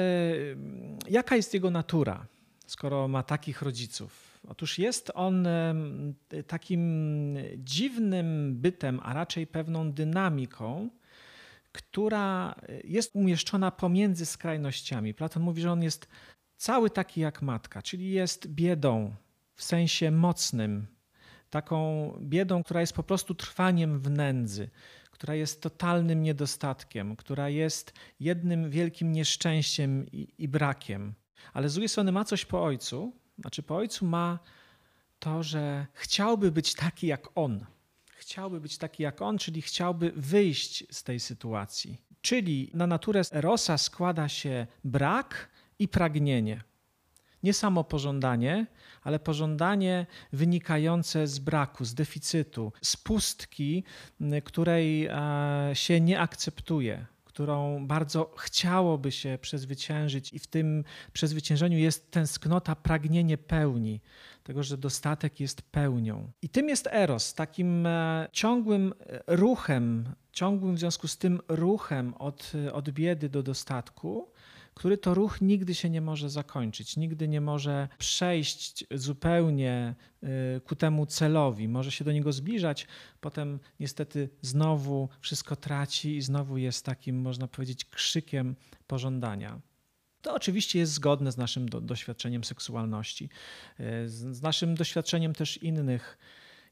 jaka 1.10 1.36
jest 1.36 1.54
jego 1.54 1.72
natura, 1.72 2.26
skoro 2.68 3.08
ma 3.08 3.24
takich 3.24 3.62
rodziców? 3.62 4.40
Otóż 4.48 4.80
jest 4.80 5.12
on 5.14 5.48
e, 5.48 5.74
takim 6.48 7.36
dziwnym 7.58 8.56
bytem, 8.56 9.00
a 9.04 9.14
raczej 9.14 9.48
pewną 9.48 9.92
dynamiką, 9.92 10.90
która 11.72 12.56
jest 12.84 13.16
umieszczona 13.16 13.72
pomiędzy 13.72 14.26
skrajnościami. 14.26 15.14
Platon 15.14 15.44
mówi, 15.44 15.62
że 15.62 15.72
on 15.72 15.84
jest 15.84 16.08
cały 16.58 16.90
taki 16.90 17.22
jak 17.22 17.42
matka, 17.42 17.82
czyli 17.82 18.12
jest 18.12 18.48
biedą 18.48 19.16
w 19.56 19.64
sensie 19.64 20.12
mocnym, 20.12 20.88
taką 21.50 22.10
biedą, 22.22 22.64
która 22.64 22.82
jest 22.82 22.94
po 22.94 23.04
prostu 23.04 23.36
trwaniem 23.36 24.00
w 24.00 24.10
nędzy, 24.10 24.70
która 25.12 25.36
jest 25.36 25.62
totalnym 25.62 26.24
niedostatkiem, 26.24 27.16
która 27.16 27.50
jest 27.50 27.94
jednym 28.20 28.70
wielkim 28.70 29.12
nieszczęściem 29.12 30.08
i, 30.12 30.28
i 30.38 30.48
brakiem. 30.48 31.14
Ale 31.54 31.70
z 31.70 31.74
drugiej 31.74 31.90
strony 31.90 32.12
ma 32.12 32.26
coś 32.26 32.46
po 32.46 32.64
ojcu, 32.64 33.14
znaczy 33.40 33.64
po 33.64 33.76
ojcu 33.76 34.06
ma 34.06 34.40
to, 35.20 35.44
że 35.44 35.88
chciałby 35.94 36.52
być 36.52 36.74
taki 36.74 37.08
jak 37.08 37.28
on 37.36 37.66
chciałby 38.32 38.62
być 38.62 38.78
taki 38.78 39.04
jak 39.04 39.22
on, 39.22 39.38
czyli 39.38 39.62
chciałby 39.62 40.12
wyjść 40.16 40.84
z 40.92 41.04
tej 41.04 41.20
sytuacji. 41.20 42.02
Czyli 42.22 42.72
na 42.74 42.88
naturę 42.88 43.22
Erosa 43.34 43.78
składa 43.78 44.30
się 44.30 44.68
brak 44.84 45.50
i 45.80 45.88
pragnienie. 45.88 46.64
Nie 47.44 47.54
samo 47.54 47.84
pożądanie, 47.84 48.66
ale 49.04 49.20
pożądanie 49.20 50.06
wynikające 50.34 51.28
z 51.28 51.40
braku, 51.40 51.86
z 51.86 51.94
deficytu, 51.94 52.74
z 52.82 52.98
pustki, 52.98 53.84
której 54.44 55.06
e, 55.06 55.70
się 55.74 56.02
nie 56.02 56.20
akceptuje, 56.20 57.06
którą 57.26 57.88
bardzo 57.88 58.34
chciałoby 58.38 59.12
się 59.12 59.38
przezwyciężyć, 59.42 60.34
i 60.34 60.40
w 60.40 60.48
tym 60.48 60.84
przezwyciężeniu 61.14 61.78
jest 61.78 62.12
tęsknota, 62.12 62.76
pragnienie 62.76 63.38
pełni 63.38 64.02
tego, 64.44 64.64
że 64.64 64.78
dostatek 64.78 65.40
jest 65.40 65.62
pełnią. 65.62 66.32
I 66.42 66.50
tym 66.50 66.70
jest 66.70 66.88
eros, 66.92 67.34
takim 67.34 67.86
e, 67.86 68.28
ciągłym 68.32 68.94
e, 69.00 69.24
ruchem, 69.28 70.14
ciągłym 70.32 70.76
w 70.76 70.80
związku 70.80 71.08
z 71.08 71.18
tym 71.18 71.42
ruchem 71.48 72.14
od, 72.14 72.52
od 72.74 72.90
biedy 72.90 73.30
do 73.30 73.44
dostatku, 73.44 74.32
który 74.74 74.98
to 74.98 75.14
ruch 75.14 75.42
nigdy 75.42 75.76
się 75.76 75.90
nie 75.90 76.02
może 76.02 76.30
zakończyć, 76.30 76.98
nigdy 76.98 77.28
nie 77.28 77.42
może 77.42 77.88
przejść 77.98 78.86
zupełnie 78.92 79.96
ku 80.66 80.76
temu 80.76 81.06
celowi. 81.06 81.68
Może 81.68 81.92
się 81.92 82.06
do 82.06 82.12
niego 82.12 82.34
zbliżać, 82.34 82.88
potem 83.22 83.60
niestety 83.80 84.30
znowu 84.42 85.10
wszystko 85.20 85.56
traci 85.56 86.18
i 86.18 86.22
znowu 86.22 86.58
jest 86.58 86.86
takim, 86.86 87.22
można 87.22 87.48
powiedzieć, 87.48 87.86
krzykiem 87.86 88.56
pożądania. 88.88 89.62
To 90.22 90.34
oczywiście 90.34 90.80
jest 90.80 90.94
zgodne 90.94 91.32
z 91.32 91.38
naszym 91.38 91.70
do, 91.70 91.82
doświadczeniem 91.82 92.44
seksualności, 92.44 93.30
y, 93.80 94.10
z, 94.10 94.36
z 94.36 94.42
naszym 94.42 94.76
doświadczeniem 94.76 95.34
też 95.34 95.58
innych 95.58 96.18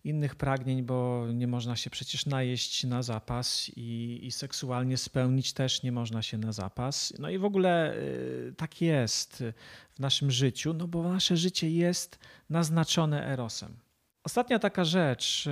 innych 0.03 0.35
pragnień, 0.35 0.83
bo 0.83 1.27
nie 1.33 1.47
można 1.47 1.75
się 1.75 1.89
przecież 1.89 2.25
najeść 2.25 2.83
na 2.83 3.03
zapas 3.03 3.71
i, 3.75 4.19
i 4.23 4.31
seksualnie 4.31 4.97
spełnić 4.97 5.53
też 5.53 5.83
nie 5.83 5.91
można 5.91 6.21
się 6.21 6.37
na 6.37 6.51
zapas. 6.51 7.13
No 7.19 7.29
i 7.29 7.37
w 7.37 7.45
ogóle 7.45 7.95
y, 7.95 8.53
tak 8.57 8.81
jest 8.81 9.43
w 9.91 9.99
naszym 9.99 10.31
życiu, 10.31 10.73
no 10.73 10.87
bo 10.87 11.03
nasze 11.03 11.37
życie 11.37 11.69
jest 11.69 12.19
naznaczone 12.49 13.27
erosem. 13.27 13.75
Ostatnia 14.23 14.59
taka 14.59 14.85
rzecz, 14.85 15.47
y, 15.47 15.51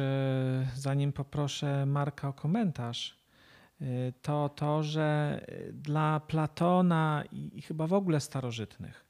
zanim 0.76 1.14
poproszę 1.14 1.86
Marka 1.86 2.28
o 2.28 2.34
komentarz, 2.34 3.18
to 4.22 4.50
to, 4.50 4.84
że 4.84 5.42
dla 5.74 6.20
Platona 6.20 7.24
i 7.32 7.62
chyba 7.62 7.88
w 7.88 7.94
ogóle 7.94 8.20
starożytnych, 8.20 9.08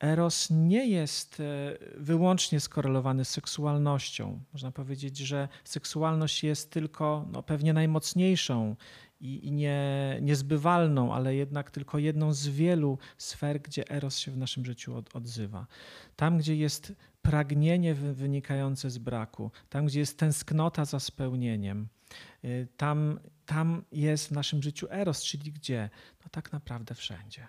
Eros 0.00 0.50
nie 0.50 0.88
jest 0.88 1.40
e, 1.40 1.78
wyłącznie 1.96 2.60
skorelowany 2.60 3.24
z 3.24 3.28
seksualnością. 3.28 4.40
Można 4.52 4.72
powiedzieć, 4.72 5.18
że 5.18 5.48
seksualność 5.64 6.44
jest 6.44 6.70
tylko 6.70 7.26
no, 7.32 7.42
pewnie 7.42 7.72
najmocniejszą 7.72 8.76
i, 9.20 9.46
i 9.46 9.52
nie, 9.52 10.18
niezbywalną, 10.22 11.14
ale 11.14 11.34
jednak 11.34 11.70
tylko 11.70 11.98
jedną 11.98 12.32
z 12.32 12.48
wielu 12.48 12.98
sfer, 13.18 13.62
gdzie 13.62 13.90
Eros 13.90 14.18
się 14.18 14.30
w 14.30 14.36
naszym 14.36 14.64
życiu 14.64 14.96
od, 14.96 15.16
odzywa. 15.16 15.66
Tam, 16.16 16.38
gdzie 16.38 16.56
jest 16.56 16.92
pragnienie 17.22 17.94
wynikające 17.94 18.90
z 18.90 18.98
braku, 18.98 19.50
tam, 19.68 19.86
gdzie 19.86 20.00
jest 20.00 20.18
tęsknota 20.18 20.84
za 20.84 21.00
spełnieniem, 21.00 21.88
tam, 22.76 23.20
tam 23.46 23.84
jest 23.92 24.28
w 24.28 24.30
naszym 24.30 24.62
życiu 24.62 24.86
Eros, 24.90 25.24
czyli 25.24 25.52
gdzie? 25.52 25.90
No 26.24 26.30
tak 26.30 26.52
naprawdę 26.52 26.94
wszędzie. 26.94 27.46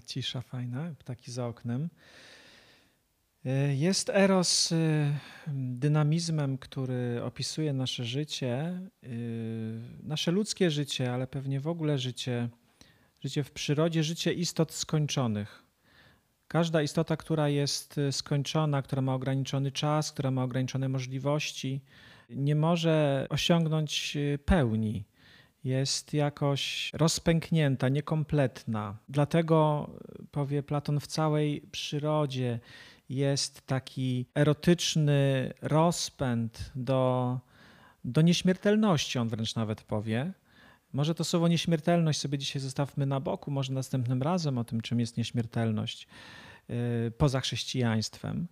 Cisza 0.00 0.40
fajna, 0.40 0.94
ptaki 0.98 1.32
za 1.32 1.46
oknem. 1.46 1.88
E, 3.44 3.74
jest 3.74 4.10
Eros 4.10 4.72
e, 4.72 4.76
dynamizmem, 5.54 6.58
który 6.58 7.22
opisuje 7.24 7.72
nasze 7.72 8.04
życie, 8.04 8.54
e, 8.54 9.08
nasze 10.02 10.30
ludzkie 10.30 10.70
życie, 10.70 11.12
ale 11.12 11.26
pewnie 11.26 11.60
w 11.60 11.68
ogóle 11.68 11.98
życie, 11.98 12.48
życie 13.20 13.44
w 13.44 13.50
przyrodzie, 13.50 14.02
życie 14.02 14.32
istot 14.32 14.72
skończonych. 14.72 15.62
Każda 16.48 16.82
istota, 16.82 17.16
która 17.16 17.48
jest 17.48 18.00
skończona, 18.10 18.82
która 18.82 19.02
ma 19.02 19.14
ograniczony 19.14 19.72
czas, 19.72 20.12
która 20.12 20.30
ma 20.30 20.42
ograniczone 20.44 20.88
możliwości, 20.88 21.80
nie 22.30 22.54
może 22.54 23.26
osiągnąć 23.30 24.16
pełni 24.44 25.04
jest 25.64 26.14
jakoś 26.14 26.90
rozpęknięta, 26.94 27.88
niekompletna. 27.88 28.96
Dlatego, 29.08 29.90
powie 30.30 30.62
Platon, 30.62 31.00
w 31.00 31.06
całej 31.06 31.60
przyrodzie 31.60 32.60
jest 33.08 33.66
taki 33.66 34.26
erotyczny 34.34 35.52
rozpęd 35.62 36.70
do, 36.74 37.38
do 38.04 38.22
nieśmiertelności, 38.22 39.18
on 39.18 39.28
wręcz 39.28 39.54
nawet 39.54 39.82
powie. 39.82 40.32
Może 40.92 41.14
to 41.14 41.24
słowo 41.24 41.48
nieśmiertelność 41.48 42.20
sobie 42.20 42.38
dzisiaj 42.38 42.62
zostawmy 42.62 43.06
na 43.06 43.20
boku, 43.20 43.50
może 43.50 43.72
następnym 43.72 44.22
razem 44.22 44.58
o 44.58 44.64
tym, 44.64 44.80
czym 44.80 45.00
jest 45.00 45.16
nieśmiertelność 45.16 46.08
yy, 46.68 46.76
poza 47.18 47.40
chrześcijaństwem. 47.40 48.46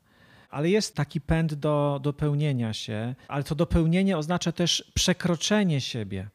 Ale 0.50 0.70
jest 0.70 0.96
taki 0.96 1.20
pęd 1.20 1.54
do 1.54 2.00
dopełnienia 2.02 2.72
się, 2.72 3.14
ale 3.28 3.44
to 3.44 3.54
dopełnienie 3.54 4.18
oznacza 4.18 4.52
też 4.52 4.92
przekroczenie 4.94 5.80
siebie. 5.80 6.28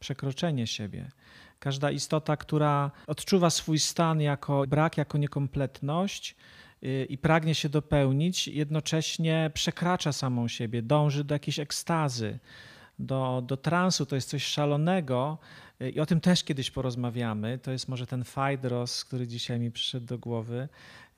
Przekroczenie 0.00 0.66
siebie. 0.66 1.10
Każda 1.58 1.90
istota, 1.90 2.36
która 2.36 2.90
odczuwa 3.06 3.50
swój 3.50 3.78
stan 3.78 4.20
jako 4.20 4.66
brak, 4.66 4.98
jako 4.98 5.18
niekompletność, 5.18 6.36
yy, 6.82 7.04
i 7.04 7.18
pragnie 7.18 7.54
się 7.54 7.68
dopełnić, 7.68 8.48
jednocześnie 8.48 9.50
przekracza 9.54 10.12
samą 10.12 10.48
siebie, 10.48 10.82
dąży 10.82 11.24
do 11.24 11.34
jakiejś 11.34 11.58
ekstazy, 11.58 12.38
do, 12.98 13.42
do 13.46 13.56
transu, 13.56 14.06
to 14.06 14.14
jest 14.14 14.28
coś 14.28 14.44
szalonego 14.44 15.38
i 15.94 16.00
o 16.00 16.06
tym 16.06 16.20
też 16.20 16.44
kiedyś 16.44 16.70
porozmawiamy. 16.70 17.58
To 17.58 17.70
jest 17.70 17.88
może 17.88 18.06
ten 18.06 18.24
Fajdros, 18.24 19.04
który 19.04 19.26
dzisiaj 19.26 19.60
mi 19.60 19.70
przyszedł 19.70 20.06
do 20.06 20.18
głowy, 20.18 20.68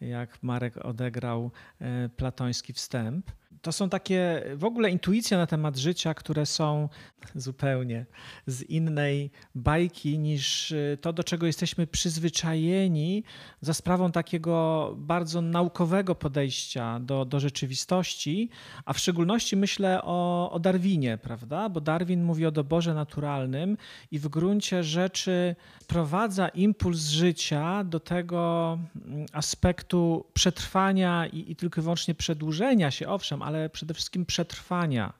jak 0.00 0.42
Marek 0.42 0.76
odegrał 0.76 1.50
e, 1.80 2.08
platoński 2.08 2.72
wstęp 2.72 3.30
to 3.62 3.72
są 3.72 3.88
takie 3.88 4.42
w 4.54 4.64
ogóle 4.64 4.90
intuicje 4.90 5.36
na 5.36 5.46
temat 5.46 5.76
życia, 5.76 6.14
które 6.14 6.46
są 6.46 6.88
zupełnie 7.34 8.06
z 8.46 8.62
innej 8.62 9.30
bajki 9.54 10.18
niż 10.18 10.70
y, 10.70 10.98
to, 11.00 11.12
do 11.12 11.24
czego 11.24 11.46
jesteśmy 11.46 11.86
przyzwyczajeni 11.86 13.24
za 13.60 13.74
sprawą 13.74 14.12
takiego 14.12 14.94
bardzo 14.98 15.40
naukowego 15.40 16.14
podejścia 16.14 17.00
do, 17.00 17.24
do 17.24 17.40
rzeczywistości, 17.40 18.50
a 18.84 18.92
w 18.92 18.98
szczególności 18.98 19.56
myślę 19.56 20.02
o, 20.02 20.50
o 20.52 20.58
Darwinie, 20.58 21.18
prawda? 21.18 21.68
Bo 21.68 21.80
Darwin 21.80 22.24
mówi 22.24 22.46
o 22.46 22.50
doborze 22.50 22.94
naturalnym 22.94 23.76
i 24.10 24.18
w 24.18 24.28
gruncie 24.28 24.84
rzeczy 24.84 25.56
prowadza 25.86 26.48
impuls 26.48 27.00
życia 27.08 27.84
do 27.84 28.00
tego 28.00 28.78
mm, 28.96 29.26
aspektu 29.32 30.26
przetrwania 30.32 31.26
i, 31.26 31.50
i 31.52 31.56
tylko 31.56 31.80
i 31.80 31.82
wyłącznie 31.82 32.14
przedłużenia 32.14 32.90
się, 32.90 33.08
owszem, 33.08 33.42
ale 33.46 33.70
przede 33.70 33.94
wszystkim 33.94 34.26
przetrwania 34.26 35.12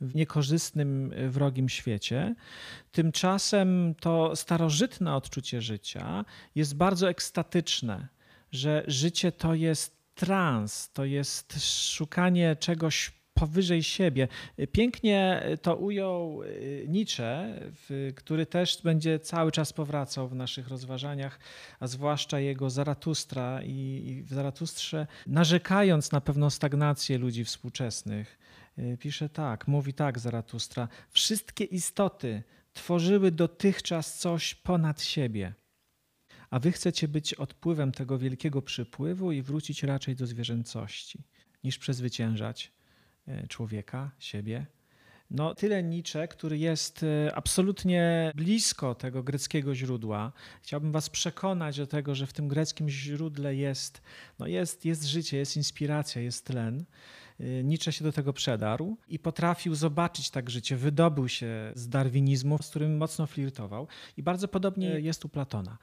w 0.00 0.14
niekorzystnym, 0.14 1.14
wrogim 1.28 1.68
świecie. 1.68 2.34
Tymczasem 2.92 3.94
to 4.00 4.36
starożytne 4.36 5.14
odczucie 5.14 5.62
życia 5.62 6.24
jest 6.54 6.76
bardzo 6.76 7.08
ekstatyczne, 7.08 8.08
że 8.52 8.84
życie 8.86 9.32
to 9.32 9.54
jest 9.54 9.96
trans, 10.14 10.90
to 10.92 11.04
jest 11.04 11.56
szukanie 11.94 12.56
czegoś 12.56 13.12
powyżej 13.36 13.82
siebie. 13.82 14.28
Pięknie 14.72 15.42
to 15.62 15.76
ujął 15.76 16.40
Nietzsche, 16.88 17.60
który 18.14 18.46
też 18.46 18.82
będzie 18.82 19.18
cały 19.18 19.52
czas 19.52 19.72
powracał 19.72 20.28
w 20.28 20.34
naszych 20.34 20.68
rozważaniach, 20.68 21.38
a 21.80 21.86
zwłaszcza 21.86 22.40
jego 22.40 22.70
Zaratustra 22.70 23.62
i 23.62 24.22
w 24.26 24.34
Zaratustrze, 24.34 25.06
narzekając 25.26 26.12
na 26.12 26.20
pewną 26.20 26.50
stagnację 26.50 27.18
ludzi 27.18 27.44
współczesnych. 27.44 28.38
Pisze 28.98 29.28
tak, 29.28 29.68
mówi 29.68 29.92
tak 29.94 30.18
Zaratustra: 30.18 30.88
Wszystkie 31.10 31.64
istoty 31.64 32.42
tworzyły 32.72 33.30
dotychczas 33.30 34.18
coś 34.18 34.54
ponad 34.54 35.02
siebie. 35.02 35.54
A 36.50 36.58
wy 36.58 36.72
chcecie 36.72 37.08
być 37.08 37.34
odpływem 37.34 37.92
tego 37.92 38.18
wielkiego 38.18 38.62
przypływu 38.62 39.32
i 39.32 39.42
wrócić 39.42 39.82
raczej 39.82 40.16
do 40.16 40.26
zwierzęcości, 40.26 41.18
niż 41.64 41.78
przezwyciężać 41.78 42.75
człowieka, 43.48 44.10
siebie. 44.18 44.66
No, 45.30 45.54
tyle 45.54 45.82
Nietzsche, 45.82 46.28
który 46.28 46.58
jest 46.58 47.02
e, 47.02 47.34
absolutnie 47.34 48.32
blisko 48.34 48.94
tego 48.94 49.22
greckiego 49.22 49.74
źródła. 49.74 50.32
Chciałbym 50.62 50.92
Was 50.92 51.10
przekonać 51.10 51.76
do 51.76 51.86
tego, 51.86 52.14
że 52.14 52.26
w 52.26 52.32
tym 52.32 52.48
greckim 52.48 52.88
źródle 52.88 53.54
jest, 53.54 54.02
no 54.38 54.46
jest, 54.46 54.84
jest 54.84 55.04
życie, 55.04 55.36
jest 55.36 55.56
inspiracja, 55.56 56.22
jest 56.22 56.44
tlen. 56.44 56.84
E, 57.40 57.64
Nietzsche 57.64 57.92
się 57.92 58.04
do 58.04 58.12
tego 58.12 58.32
przedarł 58.32 58.96
i 59.08 59.18
potrafił 59.18 59.74
zobaczyć 59.74 60.30
tak 60.30 60.50
życie, 60.50 60.76
wydobył 60.76 61.28
się 61.28 61.72
z 61.74 61.88
darwinizmu, 61.88 62.58
z 62.62 62.70
którym 62.70 62.96
mocno 62.96 63.26
flirtował. 63.26 63.88
I 64.16 64.22
bardzo 64.22 64.48
podobnie 64.48 64.88
jest 64.88 65.24
u 65.24 65.28
Platona. 65.28 65.78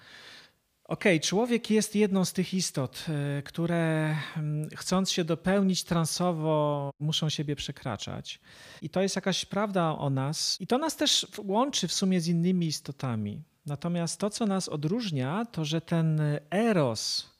Okej, 0.85 1.17
okay, 1.17 1.27
człowiek 1.27 1.69
jest 1.69 1.95
jedną 1.95 2.25
z 2.25 2.33
tych 2.33 2.53
istot, 2.53 3.05
e, 3.09 3.41
które 3.41 4.15
mm, 4.37 4.69
chcąc 4.75 5.11
się 5.11 5.23
dopełnić 5.23 5.83
transowo, 5.83 6.91
muszą 6.99 7.29
siebie 7.29 7.55
przekraczać. 7.55 8.39
I 8.81 8.89
to 8.89 9.01
jest 9.01 9.15
jakaś 9.15 9.45
prawda 9.45 9.97
o 9.97 10.09
nas. 10.09 10.57
I 10.59 10.67
to 10.67 10.77
nas 10.77 10.95
też 10.95 11.27
łączy 11.45 11.87
w 11.87 11.93
sumie 11.93 12.21
z 12.21 12.27
innymi 12.27 12.67
istotami. 12.67 13.43
Natomiast 13.65 14.19
to, 14.19 14.29
co 14.29 14.45
nas 14.45 14.69
odróżnia, 14.69 15.45
to 15.51 15.65
że 15.65 15.81
ten 15.81 16.21
eros, 16.51 17.32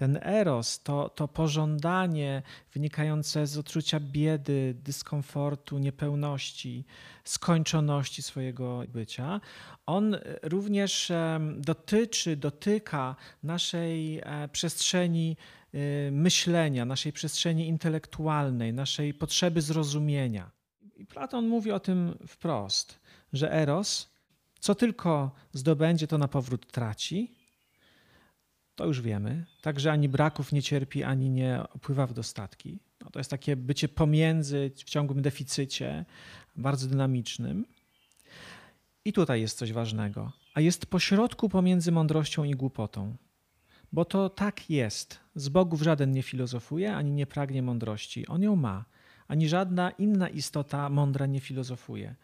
ten 0.00 0.18
eros, 0.22 0.82
to, 0.82 1.08
to 1.08 1.28
pożądanie 1.28 2.42
wynikające 2.72 3.46
z 3.46 3.58
odczucia 3.58 4.00
biedy, 4.00 4.74
dyskomfortu, 4.84 5.78
niepełności, 5.78 6.84
skończoności 7.24 8.22
swojego 8.22 8.82
bycia, 8.88 9.40
on 9.86 10.16
również 10.42 11.12
dotyczy, 11.56 12.36
dotyka 12.36 13.16
naszej 13.42 14.18
e, 14.18 14.48
przestrzeni 14.52 15.36
e, 15.74 16.10
myślenia, 16.10 16.84
naszej 16.84 17.12
przestrzeni 17.12 17.68
intelektualnej, 17.68 18.72
naszej 18.72 19.14
potrzeby 19.14 19.62
zrozumienia. 19.62 20.50
I 20.96 21.06
Platon 21.06 21.48
mówi 21.48 21.72
o 21.72 21.80
tym 21.80 22.18
wprost, 22.26 23.00
że 23.32 23.52
eros, 23.52 24.10
co 24.60 24.74
tylko 24.74 25.30
zdobędzie, 25.52 26.06
to 26.06 26.18
na 26.18 26.28
powrót 26.28 26.72
traci 26.72 27.39
to 28.80 28.86
już 28.86 29.00
wiemy. 29.00 29.46
Także 29.60 29.92
ani 29.92 30.08
braków 30.08 30.52
nie 30.52 30.62
cierpi, 30.62 31.02
ani 31.02 31.30
nie 31.30 31.60
opływa 31.74 32.06
w 32.06 32.12
dostatki. 32.12 32.78
No 33.04 33.10
to 33.10 33.20
jest 33.20 33.30
takie 33.30 33.56
bycie 33.56 33.88
pomiędzy 33.88 34.70
w 34.76 34.84
ciągłym 34.84 35.22
deficycie, 35.22 36.04
bardzo 36.56 36.86
dynamicznym. 36.86 37.66
I 39.04 39.12
tutaj 39.12 39.40
jest 39.40 39.58
coś 39.58 39.72
ważnego. 39.72 40.32
A 40.54 40.60
jest 40.60 40.86
pośrodku 40.86 41.48
pomiędzy 41.48 41.92
mądrością 41.92 42.44
i 42.44 42.50
głupotą. 42.50 43.16
Bo 43.92 44.04
to 44.04 44.30
tak 44.30 44.70
jest. 44.70 45.18
Z 45.34 45.48
bogów 45.48 45.82
żaden 45.82 46.12
nie 46.12 46.22
filozofuje, 46.22 46.96
ani 46.96 47.12
nie 47.12 47.26
pragnie 47.26 47.62
mądrości. 47.62 48.26
On 48.26 48.42
ją 48.42 48.56
ma. 48.56 48.84
Ani 49.28 49.48
żadna 49.48 49.90
inna 49.90 50.28
istota 50.28 50.88
mądra 50.88 51.26
nie 51.26 51.40
filozofuje. 51.40 52.14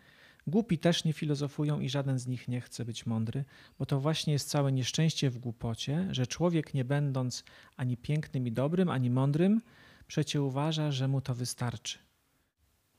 Głupi 0.46 0.78
też 0.78 1.04
nie 1.04 1.12
filozofują 1.12 1.80
i 1.80 1.88
żaden 1.88 2.18
z 2.18 2.26
nich 2.26 2.48
nie 2.48 2.60
chce 2.60 2.84
być 2.84 3.06
mądry, 3.06 3.44
bo 3.78 3.86
to 3.86 4.00
właśnie 4.00 4.32
jest 4.32 4.48
całe 4.48 4.72
nieszczęście 4.72 5.30
w 5.30 5.38
głupocie, 5.38 6.08
że 6.10 6.26
człowiek 6.26 6.74
nie 6.74 6.84
będąc 6.84 7.44
ani 7.76 7.96
pięknym 7.96 8.46
i 8.46 8.52
dobrym, 8.52 8.88
ani 8.88 9.10
mądrym, 9.10 9.60
przecie 10.06 10.42
uważa, 10.42 10.92
że 10.92 11.08
mu 11.08 11.20
to 11.20 11.34
wystarczy. 11.34 11.98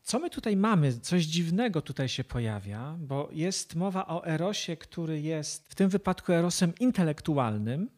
Co 0.02 0.20
my 0.20 0.30
tutaj 0.30 0.58
mamy? 0.58 1.00
Coś 1.00 1.24
dziwnego 1.24 1.82
tutaj 1.82 2.10
się 2.10 2.24
pojawia, 2.24 2.96
bo 3.00 3.30
jest 3.32 3.76
mowa 3.76 4.08
o 4.08 4.26
erosie, 4.26 4.78
który 4.78 5.22
jest 5.22 5.68
w 5.70 5.76
tym 5.76 5.90
wypadku 5.90 6.32
erosem 6.32 6.74
intelektualnym, 6.80 7.90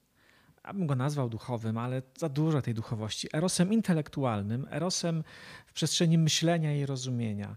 ja 0.65 0.73
bym 0.73 0.87
go 0.87 0.95
nazwał 0.95 1.29
duchowym, 1.29 1.77
ale 1.77 2.01
za 2.17 2.29
dużo 2.29 2.61
tej 2.61 2.73
duchowości. 2.73 3.27
Erosem 3.33 3.73
intelektualnym, 3.73 4.67
erosem 4.71 5.23
w 5.67 5.73
przestrzeni 5.73 6.17
myślenia 6.17 6.77
i 6.77 6.85
rozumienia 6.85 7.55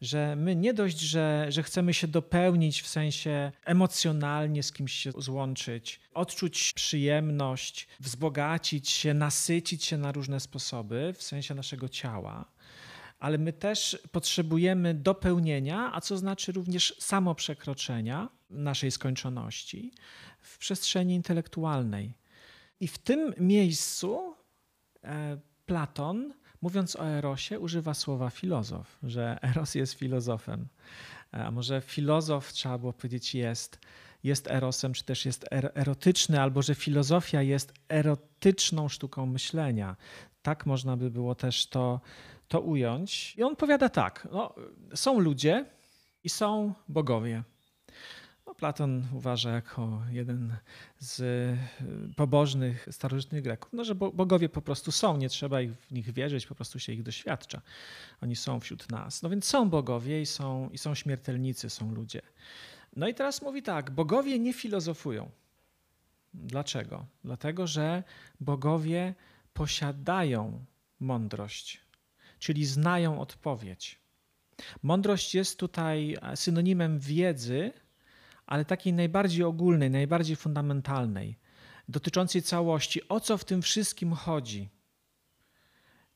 że 0.00 0.36
my 0.36 0.56
nie 0.56 0.74
dość, 0.74 0.98
że, 0.98 1.46
że 1.48 1.62
chcemy 1.62 1.94
się 1.94 2.08
dopełnić 2.08 2.82
w 2.82 2.88
sensie 2.88 3.52
emocjonalnie 3.64 4.62
z 4.62 4.72
kimś 4.72 4.92
się 4.92 5.12
złączyć, 5.18 6.00
odczuć 6.14 6.72
przyjemność, 6.72 7.88
wzbogacić 8.00 8.90
się, 8.90 9.14
nasycić 9.14 9.84
się 9.84 9.98
na 9.98 10.12
różne 10.12 10.40
sposoby 10.40 11.14
w 11.16 11.22
sensie 11.22 11.54
naszego 11.54 11.88
ciała, 11.88 12.44
ale 13.18 13.38
my 13.38 13.52
też 13.52 13.98
potrzebujemy 14.12 14.94
dopełnienia, 14.94 15.90
a 15.94 16.00
co 16.00 16.16
znaczy 16.16 16.52
również 16.52 16.94
samoprzekroczenia 16.98 18.28
naszej 18.50 18.90
skończoności 18.90 19.92
w 20.40 20.58
przestrzeni 20.58 21.14
intelektualnej. 21.14 22.14
I 22.80 22.88
w 22.88 22.98
tym 22.98 23.34
miejscu 23.38 24.34
e, 25.04 25.38
Platon 25.66 26.34
mówiąc 26.62 26.96
o 26.96 27.06
Erosie, 27.06 27.60
używa 27.60 27.94
słowa 27.94 28.30
filozof, 28.30 28.98
że 29.02 29.38
Eros 29.50 29.74
jest 29.74 29.94
filozofem. 29.94 30.68
A 31.32 31.50
może 31.50 31.80
filozof, 31.80 32.52
trzeba 32.52 32.78
było 32.78 32.92
powiedzieć, 32.92 33.34
jest, 33.34 33.78
jest 34.24 34.50
Erosem, 34.50 34.92
czy 34.92 35.04
też 35.04 35.26
jest 35.26 35.46
er 35.50 35.72
erotyczny, 35.74 36.40
albo 36.40 36.62
że 36.62 36.74
filozofia 36.74 37.42
jest 37.42 37.72
erotyczną 37.88 38.88
sztuką 38.88 39.26
myślenia. 39.26 39.96
Tak 40.42 40.66
można 40.66 40.96
by 40.96 41.10
było 41.10 41.34
też 41.34 41.66
to, 41.66 42.00
to 42.48 42.60
ująć. 42.60 43.34
I 43.36 43.42
on 43.42 43.56
powiada 43.56 43.88
tak: 43.88 44.28
no, 44.32 44.54
są 44.94 45.20
ludzie 45.20 45.64
i 46.24 46.28
są 46.28 46.74
bogowie. 46.88 47.42
No, 48.50 48.54
Platon 48.54 49.06
uważa 49.12 49.50
jako 49.50 50.02
jeden 50.10 50.56
z 50.98 51.20
y, 51.20 52.14
pobożnych 52.16 52.88
starożytnych 52.90 53.42
Greków, 53.42 53.72
no, 53.72 53.84
że 53.84 53.94
bogowie 53.94 54.48
po 54.48 54.62
prostu 54.62 54.92
są, 54.92 55.16
nie 55.16 55.28
trzeba 55.28 55.60
ich, 55.60 55.72
w 55.72 55.92
nich 55.92 56.12
wierzyć, 56.12 56.46
po 56.46 56.54
prostu 56.54 56.78
się 56.78 56.92
ich 56.92 57.02
doświadcza. 57.02 57.62
Oni 58.22 58.36
są 58.36 58.60
wśród 58.60 58.90
nas. 58.90 59.22
No 59.22 59.30
więc 59.30 59.44
są 59.44 59.70
bogowie 59.70 60.22
i 60.22 60.26
są, 60.26 60.70
i 60.72 60.78
są 60.78 60.94
śmiertelnicy, 60.94 61.70
są 61.70 61.94
ludzie. 61.94 62.22
No 62.96 63.08
i 63.08 63.14
teraz 63.14 63.42
mówi 63.42 63.62
tak: 63.62 63.90
bogowie 63.90 64.38
nie 64.38 64.52
filozofują. 64.52 65.30
Dlaczego? 66.34 67.06
Dlatego, 67.24 67.66
że 67.66 68.02
bogowie 68.40 69.14
posiadają 69.54 70.64
mądrość, 71.00 71.80
czyli 72.38 72.66
znają 72.66 73.20
odpowiedź. 73.20 73.98
Mądrość 74.82 75.34
jest 75.34 75.58
tutaj 75.58 76.16
synonimem 76.34 76.98
wiedzy, 76.98 77.72
ale 78.50 78.64
takiej 78.64 78.92
najbardziej 78.92 79.44
ogólnej, 79.44 79.90
najbardziej 79.90 80.36
fundamentalnej, 80.36 81.38
dotyczącej 81.88 82.42
całości. 82.42 83.08
O 83.08 83.20
co 83.20 83.38
w 83.38 83.44
tym 83.44 83.62
wszystkim 83.62 84.12
chodzi? 84.12 84.68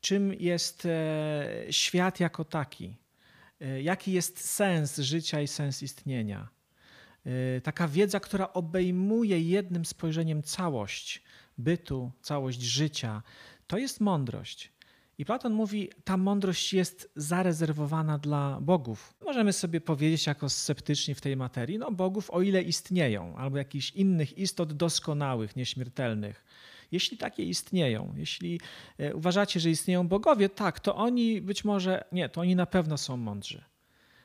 Czym 0.00 0.34
jest 0.34 0.86
e, 0.86 1.66
świat 1.70 2.20
jako 2.20 2.44
taki? 2.44 2.96
E, 3.60 3.82
jaki 3.82 4.12
jest 4.12 4.50
sens 4.50 4.98
życia 4.98 5.40
i 5.40 5.48
sens 5.48 5.82
istnienia? 5.82 6.48
E, 7.26 7.60
taka 7.60 7.88
wiedza, 7.88 8.20
która 8.20 8.52
obejmuje 8.52 9.40
jednym 9.40 9.84
spojrzeniem 9.84 10.42
całość 10.42 11.22
bytu, 11.58 12.12
całość 12.22 12.60
życia, 12.60 13.22
to 13.66 13.78
jest 13.78 14.00
mądrość. 14.00 14.72
I 15.18 15.24
Platon 15.24 15.52
mówi, 15.52 15.90
ta 16.04 16.16
mądrość 16.16 16.72
jest 16.72 17.12
zarezerwowana 17.16 18.18
dla 18.18 18.58
bogów. 18.60 19.14
Możemy 19.24 19.52
sobie 19.52 19.80
powiedzieć 19.80 20.26
jako 20.26 20.48
sceptyczni 20.48 21.14
w 21.14 21.20
tej 21.20 21.36
materii, 21.36 21.78
no 21.78 21.90
bogów 21.90 22.30
o 22.30 22.42
ile 22.42 22.62
istnieją, 22.62 23.36
albo 23.36 23.58
jakichś 23.58 23.90
innych 23.90 24.38
istot 24.38 24.72
doskonałych, 24.72 25.56
nieśmiertelnych. 25.56 26.44
Jeśli 26.92 27.18
takie 27.18 27.44
istnieją, 27.44 28.14
jeśli 28.16 28.60
e, 28.98 29.14
uważacie, 29.14 29.60
że 29.60 29.70
istnieją 29.70 30.08
bogowie, 30.08 30.48
tak, 30.48 30.80
to 30.80 30.96
oni 30.96 31.40
być 31.40 31.64
może, 31.64 32.04
nie, 32.12 32.28
to 32.28 32.40
oni 32.40 32.56
na 32.56 32.66
pewno 32.66 32.98
są 32.98 33.16
mądrzy. 33.16 33.64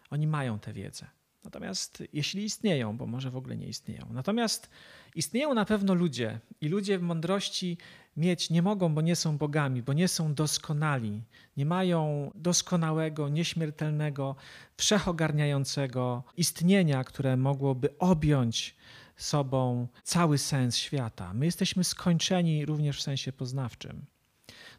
Oni 0.10 0.28
mają 0.28 0.60
tę 0.60 0.74
wiedzę. 0.74 1.08
Natomiast 1.44 2.04
jeśli 2.14 2.44
istnieją, 2.44 2.98
bo 2.98 3.06
może 3.06 3.32
w 3.32 3.36
ogóle 3.36 3.58
nie 3.58 3.68
istnieją, 3.68 4.08
natomiast 4.12 4.70
istnieją 5.16 5.54
na 5.54 5.66
pewno 5.66 5.94
ludzie 5.94 6.40
i 6.62 6.68
ludzie 6.68 7.00
w 7.00 7.02
mądrości 7.02 7.78
mieć 8.18 8.50
nie 8.50 8.62
mogą, 8.62 8.94
bo 8.96 9.02
nie 9.02 9.16
są 9.16 9.38
bogami, 9.38 9.82
bo 9.82 9.94
nie 9.94 10.08
są 10.08 10.34
doskonali, 10.34 11.24
nie 11.58 11.66
mają 11.66 12.32
doskonałego, 12.36 13.30
nieśmiertelnego, 13.30 14.36
wszechogarniającego 14.78 16.24
istnienia, 16.38 17.04
które 17.04 17.38
mogłoby 17.38 17.98
objąć 17.98 18.76
sobą 19.18 19.88
cały 20.04 20.38
sens 20.38 20.78
świata. 20.78 21.34
My 21.34 21.46
jesteśmy 21.46 21.84
skończeni 21.84 22.66
również 22.66 23.00
w 23.00 23.02
sensie 23.02 23.32
poznawczym. 23.32 24.06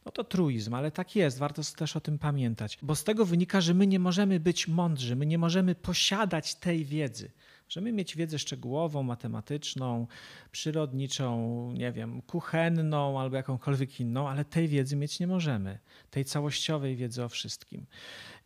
No 0.04 0.12
to 0.12 0.24
truizm, 0.24 0.74
ale 0.74 0.90
tak 0.90 1.16
jest, 1.16 1.38
warto 1.38 1.62
też 1.76 1.96
o 1.96 2.00
tym 2.00 2.18
pamiętać, 2.18 2.78
bo 2.82 2.94
z 2.94 3.04
tego 3.04 3.26
wynika, 3.26 3.60
że 3.60 3.74
my 3.74 3.86
nie 3.86 3.98
możemy 3.98 4.40
być 4.40 4.68
mądrzy, 4.68 5.16
my 5.16 5.26
nie 5.26 5.38
możemy 5.38 5.74
posiadać 5.74 6.54
tej 6.54 6.84
wiedzy. 6.84 7.30
Możemy 7.70 7.92
mieć 7.92 8.16
wiedzę 8.16 8.38
szczegółową, 8.38 9.02
matematyczną, 9.02 10.06
przyrodniczą, 10.52 11.72
nie 11.72 11.92
wiem, 11.92 12.22
kuchenną 12.22 13.20
albo 13.20 13.36
jakąkolwiek 13.36 14.00
inną, 14.00 14.28
ale 14.28 14.44
tej 14.44 14.68
wiedzy 14.68 14.96
mieć 14.96 15.20
nie 15.20 15.26
możemy, 15.26 15.78
tej 16.10 16.24
całościowej 16.24 16.96
wiedzy 16.96 17.24
o 17.24 17.28
wszystkim. 17.28 17.86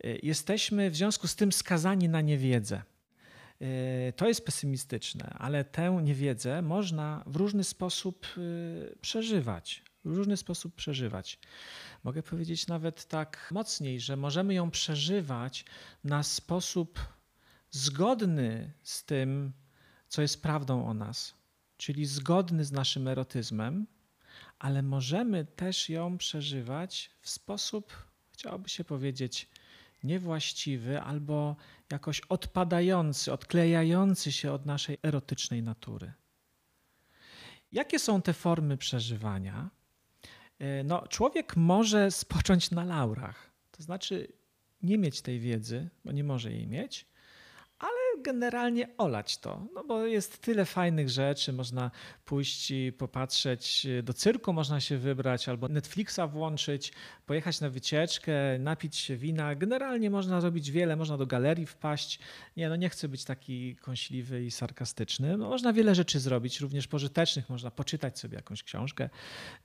Y, 0.05 0.19
jesteśmy 0.23 0.89
w 0.89 0.95
związku 0.95 1.27
z 1.27 1.35
tym 1.35 1.51
skazani 1.51 2.09
na 2.09 2.21
niewiedzę. 2.21 2.81
Y, 3.61 4.13
to 4.15 4.27
jest 4.27 4.45
pesymistyczne, 4.45 5.35
ale 5.39 5.63
tę 5.63 5.99
niewiedzę 6.03 6.61
można 6.61 7.23
w 7.27 7.35
różny 7.35 7.63
sposób 7.63 8.27
y, 8.37 8.97
przeżywać. 9.01 9.83
W 10.05 10.15
różny 10.15 10.37
sposób 10.37 10.75
przeżywać. 10.75 11.39
Mogę 12.03 12.23
powiedzieć 12.23 12.67
nawet 12.67 13.05
tak 13.05 13.49
mocniej, 13.51 13.99
że 13.99 14.17
możemy 14.17 14.53
ją 14.53 14.71
przeżywać 14.71 15.65
na 16.03 16.23
sposób 16.23 17.14
zgodny 17.71 18.71
z 18.83 19.05
tym, 19.05 19.53
co 20.07 20.21
jest 20.21 20.41
prawdą 20.41 20.87
o 20.87 20.93
nas, 20.93 21.33
czyli 21.77 22.05
zgodny 22.05 22.65
z 22.65 22.71
naszym 22.71 23.07
erotyzmem, 23.07 23.87
ale 24.59 24.81
możemy 24.81 25.45
też 25.45 25.89
ją 25.89 26.17
przeżywać 26.17 27.11
w 27.21 27.29
sposób, 27.29 27.93
chciałoby 28.31 28.69
się 28.69 28.83
powiedzieć, 28.83 29.49
niewłaściwy 30.03 31.01
albo 31.01 31.55
jakoś 31.91 32.19
odpadający, 32.19 33.33
odklejający 33.33 34.31
się 34.31 34.51
od 34.51 34.65
naszej 34.65 34.97
erotycznej 35.03 35.63
natury. 35.63 36.13
Jakie 37.71 37.99
są 37.99 38.21
te 38.21 38.33
formy 38.33 38.77
przeżywania? 38.77 39.69
E, 40.59 40.83
no, 40.83 41.07
człowiek 41.07 41.55
może 41.57 42.11
spocząć 42.11 42.71
na 42.71 42.83
laurach, 42.83 43.51
to 43.71 43.83
znaczy 43.83 44.27
nie 44.81 44.97
mieć 44.97 45.21
tej 45.21 45.39
wiedzy, 45.39 45.89
bo 46.05 46.11
nie 46.11 46.23
może 46.23 46.51
jej 46.51 46.67
mieć, 46.67 47.05
generalnie 48.21 48.97
olać 48.97 49.37
to, 49.37 49.67
no 49.73 49.83
bo 49.83 50.05
jest 50.05 50.41
tyle 50.41 50.65
fajnych 50.65 51.09
rzeczy, 51.09 51.53
można 51.53 51.91
pójść 52.25 52.71
i 52.71 52.93
popatrzeć 52.97 53.87
do 54.03 54.13
cyrku, 54.13 54.53
można 54.53 54.79
się 54.79 54.97
wybrać 54.97 55.49
albo 55.49 55.67
Netflixa 55.67 56.19
włączyć, 56.27 56.93
pojechać 57.25 57.61
na 57.61 57.69
wycieczkę, 57.69 58.33
napić 58.59 58.95
się 58.95 59.15
wina. 59.17 59.55
Generalnie 59.55 60.09
można 60.09 60.41
zrobić 60.41 60.71
wiele, 60.71 60.95
można 60.95 61.17
do 61.17 61.27
galerii 61.27 61.65
wpaść. 61.65 62.19
Nie, 62.57 62.69
no 62.69 62.75
nie 62.75 62.89
chcę 62.89 63.07
być 63.07 63.23
taki 63.23 63.75
kąśliwy 63.75 64.45
i 64.45 64.51
sarkastyczny. 64.51 65.37
No, 65.37 65.49
można 65.49 65.73
wiele 65.73 65.95
rzeczy 65.95 66.19
zrobić, 66.19 66.59
również 66.59 66.87
pożytecznych, 66.87 67.49
można 67.49 67.71
poczytać 67.71 68.19
sobie 68.19 68.35
jakąś 68.35 68.63
książkę, 68.63 69.09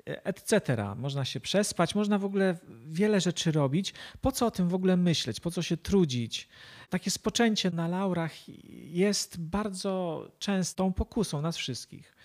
etc. 0.05 0.77
Można 0.97 1.25
się 1.25 1.41
przespać, 1.41 1.95
można 1.95 2.19
w 2.19 2.25
ogóle 2.25 2.57
wiele 2.87 3.21
rzeczy 3.21 3.53
robić. 3.53 3.95
Po 4.21 4.33
co 4.33 4.47
o 4.47 4.51
tym 4.51 4.69
w 4.69 4.75
ogóle 4.75 4.97
myśleć? 4.97 5.41
Po 5.41 5.51
co 5.51 5.63
się 5.63 5.77
trudzić? 5.77 6.49
Takie 6.91 7.11
spoczęcie 7.11 7.71
na 7.71 7.89
laurach 7.89 8.49
jest 8.85 9.41
bardzo 9.41 10.27
częstą 10.39 10.93
pokusą 10.93 11.43
nas 11.43 11.57
wszystkich, 11.57 12.17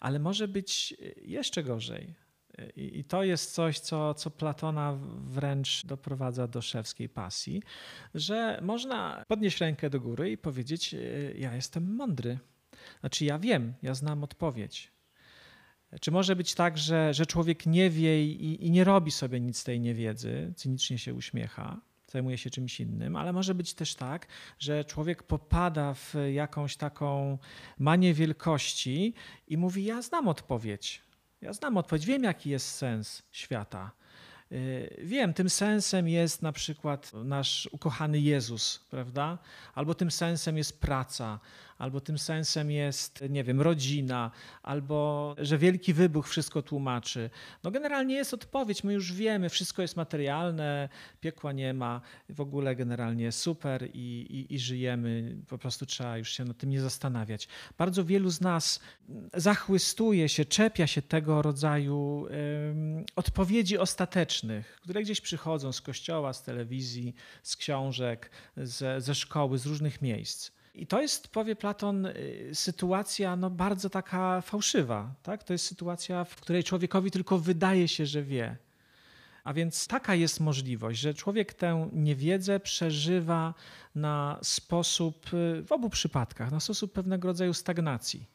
ale 0.00 0.18
może 0.18 0.48
być 0.48 0.94
jeszcze 1.22 1.62
gorzej. 1.62 2.14
I 2.76 3.04
to 3.04 3.24
jest 3.24 3.54
coś, 3.54 3.78
co, 3.80 4.14
co 4.14 4.30
Platona 4.30 4.98
wręcz 5.24 5.86
doprowadza 5.86 6.48
do 6.48 6.62
szewskiej 6.62 7.08
pasji, 7.08 7.62
że 8.14 8.58
można 8.62 9.24
podnieść 9.28 9.60
rękę 9.60 9.90
do 9.90 10.00
góry 10.00 10.30
i 10.30 10.38
powiedzieć: 10.38 10.94
Ja 11.34 11.54
jestem 11.54 11.94
mądry. 11.94 12.38
Znaczy, 13.00 13.24
ja 13.24 13.38
wiem, 13.38 13.74
ja 13.82 13.94
znam 13.94 14.24
odpowiedź. 14.24 14.92
Czy 16.00 16.10
może 16.10 16.36
być 16.36 16.54
tak, 16.54 16.78
że, 16.78 17.14
że 17.14 17.26
człowiek 17.26 17.66
nie 17.66 17.90
wie 17.90 18.24
i, 18.24 18.66
i 18.66 18.70
nie 18.70 18.84
robi 18.84 19.10
sobie 19.10 19.40
nic 19.40 19.58
z 19.58 19.64
tej 19.64 19.80
niewiedzy, 19.80 20.52
cynicznie 20.56 20.98
się 20.98 21.14
uśmiecha, 21.14 21.80
zajmuje 22.10 22.38
się 22.38 22.50
czymś 22.50 22.80
innym, 22.80 23.16
ale 23.16 23.32
może 23.32 23.54
być 23.54 23.74
też 23.74 23.94
tak, 23.94 24.26
że 24.58 24.84
człowiek 24.84 25.22
popada 25.22 25.94
w 25.94 26.14
jakąś 26.32 26.76
taką 26.76 27.38
manię 27.78 28.14
wielkości 28.14 29.14
i 29.48 29.56
mówi: 29.56 29.84
Ja 29.84 30.02
znam 30.02 30.28
odpowiedź. 30.28 31.02
Ja 31.40 31.52
znam 31.52 31.76
odpowiedź, 31.76 32.06
wiem, 32.06 32.24
jaki 32.24 32.50
jest 32.50 32.74
sens 32.74 33.22
świata. 33.30 33.90
Y, 34.52 34.96
wiem, 35.04 35.34
tym 35.34 35.50
sensem 35.50 36.08
jest 36.08 36.42
na 36.42 36.52
przykład 36.52 37.12
nasz 37.14 37.68
ukochany 37.72 38.20
Jezus, 38.20 38.86
prawda? 38.90 39.38
Albo 39.74 39.94
tym 39.94 40.10
sensem 40.10 40.56
jest 40.56 40.80
praca, 40.80 41.40
albo 41.80 42.00
tym 42.00 42.18
sensem 42.18 42.70
jest, 42.70 43.24
nie 43.30 43.44
wiem, 43.44 43.60
rodzina, 43.60 44.30
albo 44.62 45.34
że 45.38 45.58
wielki 45.58 45.92
wybuch 45.92 46.28
wszystko 46.28 46.62
tłumaczy. 46.62 47.30
No 47.64 47.70
generalnie 47.70 48.14
jest 48.14 48.34
odpowiedź, 48.34 48.84
my 48.84 48.92
już 48.92 49.12
wiemy, 49.12 49.48
wszystko 49.48 49.82
jest 49.82 49.96
materialne, 49.96 50.88
piekła 51.20 51.52
nie 51.52 51.74
ma, 51.74 52.00
w 52.28 52.40
ogóle 52.40 52.76
generalnie 52.76 53.32
super 53.32 53.88
i, 53.94 54.26
i, 54.30 54.54
i 54.54 54.58
żyjemy, 54.58 55.36
po 55.48 55.58
prostu 55.58 55.86
trzeba 55.86 56.18
już 56.18 56.30
się 56.30 56.44
nad 56.44 56.56
tym 56.56 56.70
nie 56.70 56.80
zastanawiać. 56.80 57.48
Bardzo 57.78 58.04
wielu 58.04 58.30
z 58.30 58.40
nas 58.40 58.80
zachłystuje 59.34 60.28
się, 60.28 60.44
czepia 60.44 60.86
się 60.86 61.02
tego 61.02 61.42
rodzaju 61.42 61.98
um, 61.98 63.04
odpowiedzi 63.16 63.78
ostatecznych, 63.78 64.78
które 64.82 65.02
gdzieś 65.02 65.20
przychodzą 65.20 65.72
z 65.72 65.80
kościoła, 65.80 66.32
z 66.32 66.42
telewizji, 66.42 67.14
z 67.42 67.56
książek, 67.56 68.30
ze, 68.56 69.00
ze 69.00 69.14
szkoły, 69.14 69.58
z 69.58 69.66
różnych 69.66 70.02
miejsc. 70.02 70.59
I 70.74 70.86
to 70.86 71.02
jest, 71.02 71.28
powie 71.28 71.56
Platon, 71.56 72.06
y, 72.06 72.50
sytuacja 72.54 73.36
no, 73.36 73.50
bardzo 73.50 73.90
taka 73.90 74.40
fałszywa. 74.40 75.14
Tak? 75.22 75.44
To 75.44 75.52
jest 75.52 75.66
sytuacja, 75.66 76.24
w 76.24 76.36
której 76.36 76.64
człowiekowi 76.64 77.10
tylko 77.10 77.38
wydaje 77.38 77.88
się, 77.88 78.06
że 78.06 78.22
wie. 78.22 78.56
A 79.44 79.52
więc 79.52 79.86
taka 79.86 80.14
jest 80.14 80.40
możliwość, 80.40 81.00
że 81.00 81.14
człowiek 81.14 81.54
tę 81.54 81.90
niewiedzę 81.92 82.60
przeżywa 82.60 83.54
na 83.94 84.38
sposób, 84.42 85.34
y, 85.34 85.62
w 85.62 85.72
obu 85.72 85.90
przypadkach, 85.90 86.50
na 86.50 86.60
sposób 86.60 86.92
pewnego 86.92 87.28
rodzaju 87.28 87.54
stagnacji. 87.54 88.26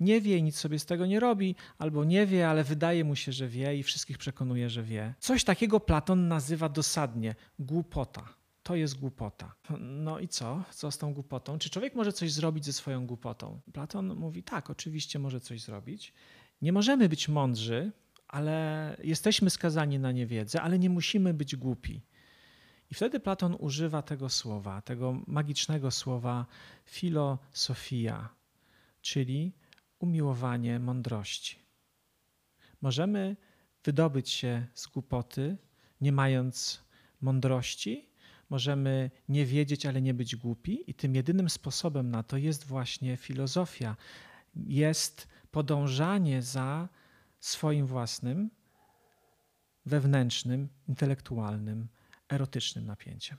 Nie 0.00 0.20
wie 0.20 0.36
i 0.36 0.42
nic 0.42 0.56
sobie 0.56 0.78
z 0.78 0.86
tego 0.86 1.06
nie 1.06 1.20
robi, 1.20 1.54
albo 1.78 2.04
nie 2.04 2.26
wie, 2.26 2.48
ale 2.48 2.64
wydaje 2.64 3.04
mu 3.04 3.16
się, 3.16 3.32
że 3.32 3.48
wie 3.48 3.76
i 3.76 3.82
wszystkich 3.82 4.18
przekonuje, 4.18 4.70
że 4.70 4.82
wie. 4.82 5.14
Coś 5.18 5.44
takiego 5.44 5.80
Platon 5.80 6.28
nazywa 6.28 6.68
dosadnie 6.68 7.34
głupota 7.58 8.41
to 8.62 8.74
jest 8.76 9.00
głupota. 9.00 9.54
No 9.80 10.18
i 10.18 10.28
co? 10.28 10.64
Co 10.70 10.90
z 10.90 10.98
tą 10.98 11.14
głupotą? 11.14 11.58
Czy 11.58 11.70
człowiek 11.70 11.94
może 11.94 12.12
coś 12.12 12.32
zrobić 12.32 12.64
ze 12.64 12.72
swoją 12.72 13.06
głupotą? 13.06 13.60
Platon 13.72 14.14
mówi: 14.14 14.42
tak, 14.42 14.70
oczywiście 14.70 15.18
może 15.18 15.40
coś 15.40 15.60
zrobić. 15.60 16.12
Nie 16.62 16.72
możemy 16.72 17.08
być 17.08 17.28
mądrzy, 17.28 17.92
ale 18.28 18.96
jesteśmy 19.02 19.50
skazani 19.50 19.98
na 19.98 20.12
niewiedzę, 20.12 20.62
ale 20.62 20.78
nie 20.78 20.90
musimy 20.90 21.34
być 21.34 21.56
głupi. 21.56 22.02
I 22.90 22.94
wtedy 22.94 23.20
Platon 23.20 23.56
używa 23.58 24.02
tego 24.02 24.28
słowa, 24.28 24.82
tego 24.82 25.22
magicznego 25.26 25.90
słowa 25.90 26.46
filosofia, 26.84 28.28
czyli 29.00 29.52
umiłowanie 29.98 30.78
mądrości. 30.78 31.58
Możemy 32.80 33.36
wydobyć 33.84 34.30
się 34.30 34.66
z 34.74 34.86
głupoty, 34.86 35.56
nie 36.00 36.12
mając 36.12 36.82
mądrości, 37.20 38.11
możemy 38.52 39.10
nie 39.28 39.46
wiedzieć, 39.46 39.86
ale 39.86 40.02
nie 40.02 40.14
być 40.14 40.36
głupi, 40.36 40.90
i 40.90 40.94
tym 40.94 41.14
jedynym 41.14 41.50
sposobem 41.50 42.10
na 42.10 42.22
to 42.22 42.36
jest 42.36 42.64
właśnie 42.64 43.16
filozofia. 43.16 43.96
Jest 44.56 45.28
podążanie 45.50 46.42
za 46.42 46.88
swoim 47.40 47.86
własnym, 47.86 48.50
wewnętrznym, 49.86 50.68
intelektualnym, 50.88 51.88
erotycznym 52.28 52.86
napięciem. 52.86 53.38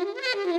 Mm-hmm. 0.00 0.50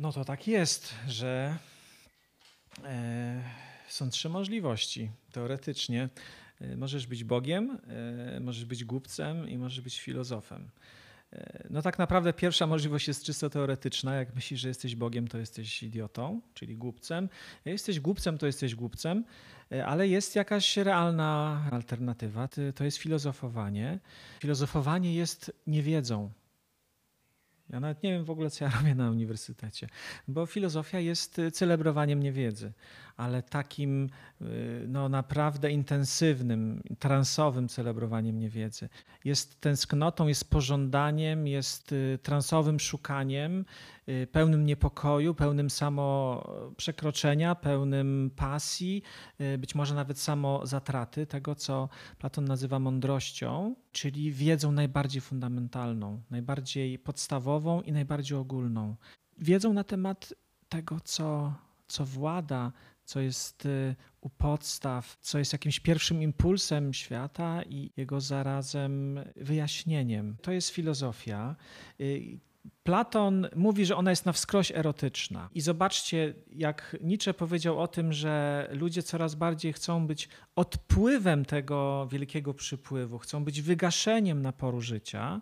No 0.00 0.12
to 0.12 0.24
tak 0.24 0.48
jest, 0.48 0.94
że 1.08 1.56
e, 2.84 3.42
są 3.88 4.10
trzy 4.10 4.28
możliwości. 4.28 5.10
Teoretycznie 5.32 6.08
e, 6.60 6.76
możesz 6.76 7.06
być 7.06 7.24
Bogiem, 7.24 7.78
e, 8.36 8.40
możesz 8.40 8.64
być 8.64 8.84
głupcem 8.84 9.48
i 9.48 9.58
możesz 9.58 9.80
być 9.80 10.00
filozofem. 10.00 10.70
No 11.70 11.82
tak 11.82 11.98
naprawdę 11.98 12.32
pierwsza 12.32 12.66
możliwość 12.66 13.08
jest 13.08 13.24
czysto 13.24 13.50
teoretyczna. 13.50 14.14
Jak 14.14 14.34
myślisz, 14.34 14.60
że 14.60 14.68
jesteś 14.68 14.96
Bogiem, 14.96 15.28
to 15.28 15.38
jesteś 15.38 15.82
idiotą, 15.82 16.40
czyli 16.54 16.76
głupcem. 16.76 17.28
Jak 17.64 17.72
jesteś 17.72 18.00
głupcem, 18.00 18.38
to 18.38 18.46
jesteś 18.46 18.74
głupcem, 18.74 19.24
ale 19.86 20.08
jest 20.08 20.36
jakaś 20.36 20.76
realna 20.76 21.62
alternatywa. 21.70 22.48
To 22.74 22.84
jest 22.84 22.96
filozofowanie. 22.96 23.98
Filozofowanie 24.40 25.14
jest 25.14 25.52
niewiedzą. 25.66 26.30
Ja 27.72 27.80
nawet 27.80 28.02
nie 28.02 28.10
wiem 28.12 28.24
w 28.24 28.30
ogóle, 28.30 28.50
co 28.50 28.64
ja 28.64 28.70
robię 28.78 28.94
na 28.94 29.10
uniwersytecie, 29.10 29.88
bo 30.28 30.46
filozofia 30.46 30.98
jest 31.00 31.40
celebrowaniem 31.52 32.22
niewiedzy, 32.22 32.72
ale 33.20 33.42
takim 33.42 34.10
y, 34.40 34.84
no, 34.88 35.08
naprawdę 35.08 35.70
intensywnym, 35.70 36.82
transowym 36.98 37.68
celebrowaniem 37.68 38.38
niewiedzy. 38.38 38.88
Jest 39.24 39.60
tęsknotą, 39.60 40.26
jest 40.26 40.50
pożądaniem, 40.50 41.46
jest 41.46 41.92
y, 41.92 42.18
transowym 42.22 42.80
szukaniem, 42.80 43.64
pełnym 44.32 44.66
niepokoju, 44.66 45.34
pełnym 45.34 45.70
samo 45.70 46.02
przekroczenia, 46.76 47.54
pełnym 47.54 48.30
pasji, 48.36 49.02
być 49.58 49.74
może 49.74 49.94
nawet 49.94 50.18
samo 50.18 50.66
zatraty 50.66 51.26
tego, 51.26 51.54
co 51.54 51.88
Platon 52.18 52.44
nazywa 52.44 52.78
mądrością, 52.78 53.74
czyli 53.92 54.32
wiedzą 54.32 54.72
najbardziej 54.72 55.20
fundamentalną, 55.20 56.22
najbardziej 56.30 56.98
podstawową 56.98 57.82
i 57.82 57.92
najbardziej 57.92 58.38
ogólną. 58.38 58.96
Wiedzą 59.38 59.72
na 59.72 59.84
temat 59.84 60.34
tego, 60.68 61.00
co, 61.04 61.54
co 61.88 62.04
włada, 62.04 62.72
co 63.10 63.20
jest 63.20 63.66
y, 63.66 63.94
u 64.20 64.30
podstaw, 64.30 65.16
co 65.20 65.38
jest 65.38 65.52
jakimś 65.52 65.80
pierwszym 65.80 66.22
impulsem 66.22 66.94
świata 66.94 67.62
i 67.62 67.90
jego 67.96 68.20
zarazem 68.20 69.20
wyjaśnieniem. 69.36 70.36
To 70.42 70.52
jest 70.52 70.68
filozofia. 70.68 71.56
Y, 72.00 72.38
Platon 72.82 73.48
mówi, 73.56 73.86
że 73.86 73.96
ona 73.96 74.10
jest 74.10 74.26
na 74.26 74.32
wskroś 74.32 74.72
erotyczna. 74.72 75.48
I 75.54 75.60
zobaczcie, 75.60 76.34
jak 76.52 76.96
Nietzsche 77.00 77.34
powiedział 77.34 77.80
o 77.80 77.88
tym, 77.88 78.12
że 78.12 78.68
ludzie 78.72 79.02
coraz 79.02 79.34
bardziej 79.34 79.72
chcą 79.72 80.06
być 80.06 80.28
odpływem 80.56 81.44
tego 81.44 82.08
wielkiego 82.10 82.54
przypływu, 82.54 83.18
chcą 83.18 83.44
być 83.44 83.62
wygaszeniem 83.62 84.42
naporu 84.42 84.80
życia, 84.80 85.40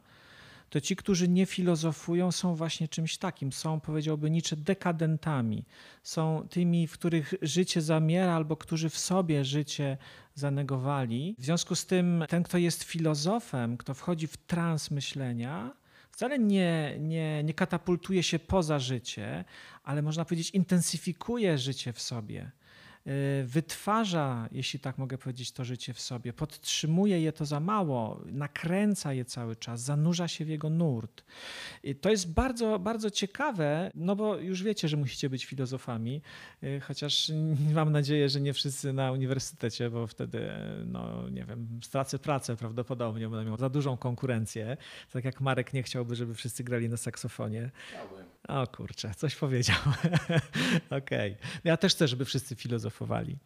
to 0.71 0.81
ci, 0.81 0.97
którzy 0.97 1.29
nie 1.29 1.47
filozofują, 1.47 2.33
są 2.33 2.55
właśnie 2.55 2.89
czymś 2.89 3.19
takim. 3.19 3.53
Są, 3.53 3.81
powiedziałby 3.81 4.31
Nietzsche, 4.31 4.57
dekadentami. 4.57 5.64
Są 6.03 6.47
tymi, 6.51 6.87
w 6.87 6.93
których 6.93 7.35
życie 7.43 7.83
zamiera, 7.83 8.35
albo 8.35 8.57
którzy 8.57 8.91
w 8.91 8.99
sobie 8.99 9.45
życie 9.45 9.97
zanegowali. 10.35 11.37
W 11.39 11.45
związku 11.45 11.75
z 11.75 11.87
tym, 11.87 12.25
ten, 12.29 12.43
kto 12.43 12.59
jest 12.59 12.83
filozofem, 12.83 13.77
kto 13.77 13.95
wchodzi 13.95 14.27
w 14.27 14.37
trans 14.37 14.91
myślenia, 14.91 15.73
wcale 16.11 16.39
nie, 16.39 16.97
nie, 17.01 17.45
nie 17.45 17.55
katapultuje 17.55 18.23
się 18.23 18.39
poza 18.39 18.79
życie, 18.79 19.45
ale 19.85 20.03
można 20.03 20.25
powiedzieć, 20.25 20.51
intensyfikuje 20.51 21.59
życie 21.59 21.93
w 21.93 22.01
sobie. 22.01 22.51
Y, 23.09 23.44
wytwarza, 23.46 24.48
jeśli 24.52 24.80
tak 24.80 24.98
mogę 24.98 25.18
powiedzieć, 25.18 25.52
to 25.52 25.64
życie 25.64 25.94
w 25.94 26.00
sobie, 26.00 26.32
podtrzymuje 26.32 27.20
je 27.20 27.32
to 27.32 27.46
za 27.46 27.61
mało, 27.61 28.20
nakręca 28.26 29.12
je 29.12 29.24
cały 29.24 29.56
czas, 29.56 29.80
zanurza 29.80 30.28
się 30.28 30.44
w 30.44 30.48
jego 30.48 30.70
nurt. 30.70 31.24
I 31.82 31.94
to 31.94 32.11
jest 32.11 32.32
bardzo, 32.32 32.78
bardzo 32.78 33.11
ciekawe, 33.11 33.90
no 33.94 34.16
bo 34.16 34.36
już 34.36 34.62
wiecie, 34.62 34.88
że 34.88 34.96
musicie 34.96 35.30
być 35.30 35.44
filozofami, 35.44 36.22
y, 36.62 36.80
chociaż 36.80 37.32
mam 37.74 37.92
nadzieję, 37.92 38.28
że 38.28 38.40
nie 38.40 38.52
wszyscy 38.52 38.92
na 38.92 39.12
uniwersytecie, 39.12 39.90
bo 39.90 40.06
wtedy, 40.06 40.48
no 40.86 41.28
nie 41.28 41.44
wiem, 41.44 41.80
stracę 41.82 42.18
pracę 42.18 42.56
prawdopodobnie, 42.56 43.28
będę 43.28 43.44
miał 43.44 43.56
za 43.56 43.68
dużą 43.68 43.96
konkurencję. 43.96 44.76
Tak 45.12 45.24
jak 45.24 45.40
Marek 45.40 45.72
nie 45.72 45.82
chciałby, 45.82 46.16
żeby 46.16 46.34
wszyscy 46.34 46.64
grali 46.64 46.88
na 46.88 46.96
saksofonie. 46.96 47.70
Chciałbym. 47.88 48.28
O 48.49 48.66
kurczę, 48.66 49.14
coś 49.16 49.36
powiedział. 49.36 49.76
Okej. 50.90 51.32
Okay. 51.32 51.61
Ja 51.64 51.76
też 51.76 51.94
chcę, 51.94 52.09
żeby 52.09 52.24
wszyscy 52.24 52.57
filozofowali. 52.57 53.36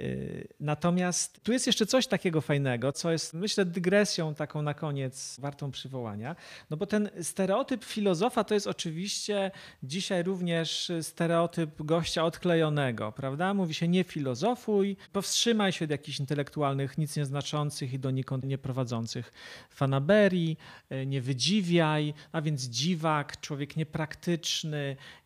Y, 0.00 0.48
natomiast 0.60 1.42
tu 1.42 1.52
jest 1.52 1.66
jeszcze 1.66 1.86
coś 1.86 2.06
takiego 2.06 2.40
fajnego, 2.40 2.92
co 2.92 3.12
jest, 3.12 3.34
myślę, 3.34 3.64
dygresją 3.64 4.34
taką 4.34 4.62
na 4.62 4.74
koniec 4.74 5.36
wartą 5.40 5.70
przywołania. 5.70 6.36
No 6.70 6.76
bo 6.76 6.86
ten 6.86 7.10
stereotyp 7.22 7.84
filozofa 7.84 8.44
to 8.44 8.54
jest 8.54 8.66
oczywiście 8.66 9.50
dzisiaj 9.82 10.22
również 10.22 10.92
stereotyp 11.00 11.82
gościa 11.82 12.24
odklejonego, 12.24 13.12
prawda? 13.12 13.54
Mówi 13.54 13.74
się 13.74 13.88
nie 13.88 14.04
filozofuj, 14.04 14.96
powstrzymaj 15.12 15.72
się 15.72 15.84
od 15.84 15.90
jakichś 15.90 16.20
intelektualnych, 16.20 16.98
nic 16.98 17.16
nieznaczących 17.16 17.92
i 17.92 17.98
donikąd 17.98 18.44
nieprowadzących 18.44 19.32
fanaberii, 19.70 20.58
y, 20.92 21.06
nie 21.06 21.22
wydziwiaj, 21.22 22.14
a 22.32 22.40
więc 22.42 22.62
dziwak, 22.62 23.40
człowiek 23.40 23.76
niepraktyczny, 23.76 24.51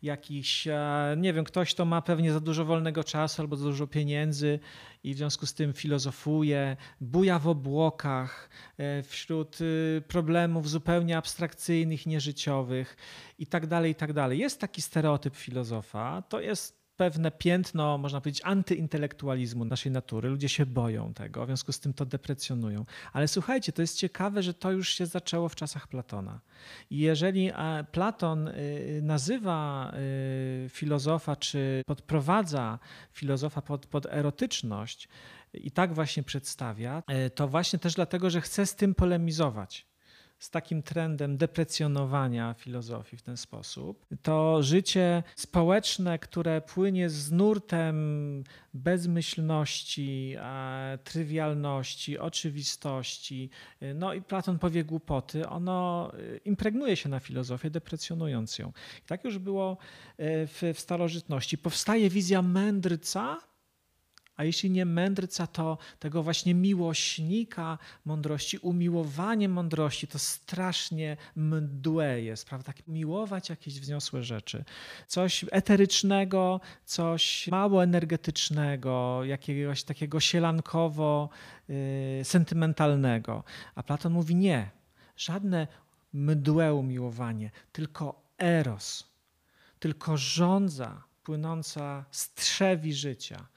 jakiś, 0.03 0.67
e, 0.67 1.15
nie 1.17 1.33
wiem, 1.33 1.45
ktoś, 1.45 1.73
kto 1.73 1.85
ma 1.85 2.01
pewnie 2.01 2.33
za 2.33 2.39
dużo 2.39 2.65
wolnego 2.65 3.03
czasu 3.03 3.41
albo 3.41 3.55
za 3.55 3.65
dużo 3.65 3.87
pieniędzy 3.87 4.59
i 5.03 5.13
w 5.13 5.17
związku 5.17 5.45
z 5.45 5.53
tym 5.53 5.73
filozofuje, 5.73 6.77
buja 7.01 7.39
w 7.39 7.47
obłokach, 7.47 8.49
e, 8.77 9.03
wśród 9.03 9.61
y, 9.61 10.03
problemów 10.07 10.69
zupełnie 10.69 11.17
abstrakcyjnych, 11.17 12.05
nieżyciowych 12.05 12.97
i 13.39 13.47
tak 13.47 13.67
dalej, 13.67 13.91
i 13.91 13.95
tak 13.95 14.13
dalej. 14.13 14.39
Jest 14.39 14.61
taki 14.61 14.81
stereotyp 14.81 15.35
filozofa, 15.35 16.23
to 16.29 16.41
jest 16.41 16.76
pewne 16.97 17.31
piętno, 17.31 17.97
można 17.97 18.21
powiedzieć, 18.21 18.41
antyintelektualizmu 18.45 19.65
naszej 19.65 19.91
natury. 19.91 20.29
Ludzie 20.29 20.49
się 20.49 20.65
boją 20.65 21.13
tego, 21.13 21.43
w 21.43 21.47
związku 21.47 21.71
z 21.71 21.79
tym 21.79 21.93
to 21.93 22.05
deprecjonują. 22.05 22.85
Ale 23.13 23.27
słuchajcie, 23.27 23.71
to 23.71 23.81
jest 23.81 23.97
ciekawe, 23.97 24.43
że 24.43 24.53
to 24.53 24.71
już 24.71 24.89
się 24.89 25.05
zaczęło 25.05 25.49
w 25.49 25.55
czasach 25.55 25.87
Platona. 25.87 26.39
I 26.89 26.97
jeżeli 26.97 27.51
Platon 27.91 28.47
y, 28.47 28.99
nazywa 29.03 29.91
y, 30.65 30.69
filozofa, 30.69 31.35
czy 31.35 31.81
podprowadza 31.85 32.79
filozofa 33.11 33.61
pod, 33.61 33.85
pod 33.85 34.05
erotyczność, 34.05 35.09
i 35.53 35.71
tak 35.71 35.93
właśnie 35.93 36.23
przedstawia, 36.23 37.03
e, 37.07 37.29
to 37.29 37.47
właśnie 37.47 37.79
też 37.79 37.93
dlatego, 37.93 38.29
że 38.29 38.41
chce 38.41 38.65
z 38.65 38.75
tym 38.75 38.95
polemizować 38.95 39.87
z 40.39 40.49
takim 40.49 40.83
trendem 40.83 41.37
deprecjonowania 41.37 42.53
filozofii 42.53 43.17
w 43.17 43.21
ten 43.21 43.37
sposób. 43.37 44.05
To 44.21 44.63
życie 44.63 45.23
społeczne, 45.35 46.19
które 46.19 46.61
płynie 46.61 47.09
z 47.09 47.31
nurtem 47.31 48.43
bezmyślności, 48.73 50.35
trywialności, 51.03 52.19
oczywistości, 52.19 53.49
no 53.95 54.13
i 54.13 54.21
Platon 54.21 54.59
powie 54.59 54.83
głupoty, 54.83 55.47
ono 55.47 56.11
y, 56.19 56.39
impregnuje 56.45 56.95
się 56.95 57.09
na 57.09 57.19
filozofię, 57.19 57.69
deprecjonując 57.69 58.59
ją. 58.59 58.71
I 59.03 59.07
tak 59.07 59.23
już 59.23 59.37
było 59.37 59.77
w, 60.19 60.71
w 60.73 60.79
starożytności. 60.79 61.57
Powstaje 61.57 62.09
wizja 62.09 62.41
mędrca, 62.41 63.37
a 64.37 64.43
jeśli 64.43 64.71
nie 64.71 64.85
mędrca, 64.85 65.47
to 65.47 65.77
tego 65.99 66.23
właśnie 66.23 66.55
miłośnika 66.55 67.77
mądrości, 68.05 68.57
umiłowanie 68.57 69.49
mądrości, 69.49 70.07
to 70.07 70.19
strasznie 70.19 71.17
mdłe 71.35 72.21
jest, 72.21 72.45
prawda? 72.45 72.73
Tak 72.73 72.87
miłować 72.87 73.49
jakieś 73.49 73.79
wzniosłe 73.79 74.23
rzeczy. 74.23 74.63
Coś 75.07 75.45
eterycznego, 75.51 76.61
coś 76.85 77.47
mało 77.47 77.83
energetycznego, 77.83 79.23
jakiegoś 79.23 79.83
takiego 79.83 80.19
sielankowo 80.19 81.29
yy, 81.67 81.75
sentymentalnego. 82.23 83.43
A 83.75 83.83
Platon 83.83 84.13
mówi 84.13 84.35
nie, 84.35 84.69
żadne 85.17 85.67
mdłe 86.13 86.73
umiłowanie, 86.73 87.51
tylko 87.71 88.21
eros, 88.37 89.03
tylko 89.79 90.17
żądza 90.17 91.03
płynąca 91.23 92.05
z 92.11 92.33
trzewi 92.33 92.93
życia 92.93 93.47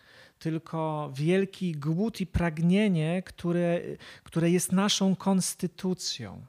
tylko 0.40 1.10
wielki 1.14 1.72
głód 1.72 2.20
i 2.20 2.26
pragnienie, 2.26 3.22
które, 3.22 3.80
które 4.24 4.50
jest 4.50 4.72
naszą 4.72 5.16
konstytucją. 5.16 6.44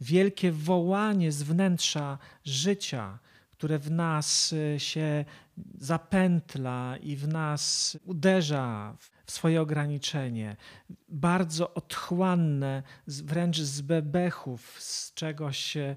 Wielkie 0.00 0.52
wołanie 0.52 1.32
z 1.32 1.42
wnętrza 1.42 2.18
życia, 2.44 3.18
które 3.50 3.78
w 3.78 3.90
nas 3.90 4.52
y, 4.52 4.80
się 4.80 5.24
zapętla 5.78 6.96
i 6.96 7.16
w 7.16 7.28
nas 7.28 7.98
uderza 8.04 8.96
w 9.26 9.32
swoje 9.32 9.60
ograniczenie. 9.60 10.56
Bardzo 11.08 11.74
otchłanne, 11.74 12.82
wręcz 13.06 13.60
z 13.60 13.80
bebechów, 13.80 14.76
z 14.78 15.14
czegoś 15.14 15.76
y, 15.76 15.96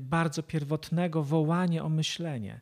bardzo 0.00 0.42
pierwotnego 0.42 1.22
wołanie 1.22 1.82
o 1.82 1.88
myślenie 1.88 2.60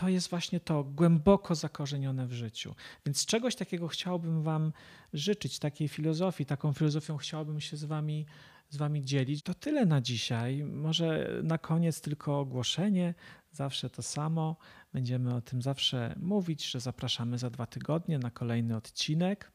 to 0.00 0.08
jest 0.08 0.30
właśnie 0.30 0.60
to 0.60 0.84
głęboko 0.84 1.54
zakorzenione 1.54 2.26
w 2.26 2.32
życiu. 2.32 2.74
Więc 3.06 3.26
czegoś 3.26 3.56
takiego 3.56 3.88
chciałbym 3.88 4.42
Wam 4.42 4.72
życzyć, 5.12 5.58
takiej 5.58 5.88
filozofii, 5.88 6.46
taką 6.46 6.72
filozofią 6.72 7.16
chciałbym 7.16 7.60
się 7.60 7.76
z 7.76 7.84
Wami, 7.84 8.26
z 8.68 8.76
wami 8.76 9.04
dzielić. 9.04 9.42
To 9.42 9.54
tyle 9.54 9.86
na 9.86 10.00
dzisiaj. 10.00 10.64
Może 10.64 11.40
na 11.42 11.58
koniec 11.58 12.00
tylko 12.00 12.40
ogłoszenie, 12.40 13.14
zawsze 13.52 13.90
to 13.90 14.02
samo. 14.02 14.56
Będziemy 14.92 15.34
o 15.34 15.40
tym 15.40 15.62
zawsze 15.62 16.14
mówić, 16.20 16.70
że 16.70 16.80
zapraszamy 16.80 17.38
za 17.38 17.50
dwa 17.50 17.66
tygodnie 17.66 18.18
na 18.18 18.30
kolejny 18.30 18.76
odcinek 18.76 19.52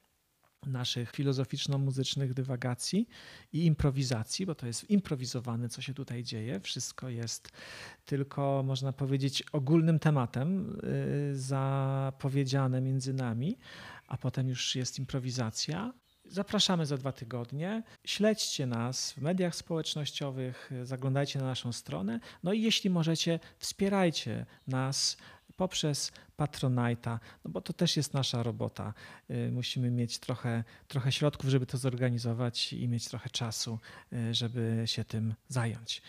naszych 0.67 1.11
filozoficzno-muzycznych 1.11 2.33
dywagacji 2.33 3.07
i 3.53 3.65
improwizacji, 3.65 4.45
bo 4.45 4.55
to 4.55 4.67
jest 4.67 4.89
improwizowane, 4.89 5.69
co 5.69 5.81
się 5.81 5.93
tutaj 5.93 6.23
dzieje. 6.23 6.59
Wszystko 6.59 7.09
jest 7.09 7.49
tylko, 8.05 8.63
można 8.65 8.93
powiedzieć, 8.93 9.43
ogólnym 9.51 9.99
tematem 9.99 10.79
y, 11.31 11.39
zapowiedziane 11.39 12.81
między 12.81 13.13
nami, 13.13 13.57
a 14.07 14.17
potem 14.17 14.49
już 14.49 14.75
jest 14.75 14.99
improwizacja. 14.99 15.93
Zapraszamy 16.29 16.85
za 16.85 16.97
dwa 16.97 17.11
tygodnie. 17.11 17.83
Śledźcie 18.05 18.65
nas 18.65 19.11
w 19.11 19.17
mediach 19.17 19.55
społecznościowych, 19.55 20.71
zaglądajcie 20.83 21.39
na 21.39 21.45
naszą 21.45 21.71
stronę. 21.71 22.19
No 22.43 22.53
i 22.53 22.61
jeśli 22.61 22.89
możecie, 22.89 23.39
wspierajcie 23.57 24.45
nas 24.67 25.17
poprzez 25.55 26.11
Patronite'a, 26.37 27.19
no 27.45 27.51
bo 27.51 27.61
to 27.61 27.73
też 27.73 27.97
jest 27.97 28.13
nasza 28.13 28.43
robota. 28.43 28.93
Y, 29.29 29.51
musimy 29.51 29.91
mieć 29.91 30.19
trochę, 30.19 30.63
trochę 30.87 31.11
środków, 31.11 31.49
żeby 31.49 31.65
to 31.65 31.77
zorganizować 31.77 32.73
i 32.73 32.87
mieć 32.87 33.07
trochę 33.07 33.29
czasu, 33.29 33.79
y, 34.13 34.33
żeby 34.33 34.83
się 34.85 35.05
tym 35.05 35.33
zająć. 35.47 36.01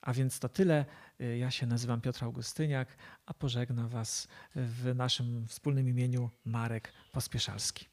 A 0.00 0.12
więc 0.12 0.38
to 0.38 0.48
tyle. 0.48 0.84
Y, 1.20 1.38
ja 1.38 1.50
się 1.50 1.66
nazywam 1.66 2.00
Piotr 2.00 2.24
Augustyniak, 2.24 2.96
a 3.26 3.34
pożegna 3.34 3.88
Was 3.88 4.28
w 4.54 4.92
naszym 4.94 5.48
wspólnym 5.48 5.88
imieniu 5.88 6.30
Marek 6.44 6.92
Pospieszalski. 7.12 7.86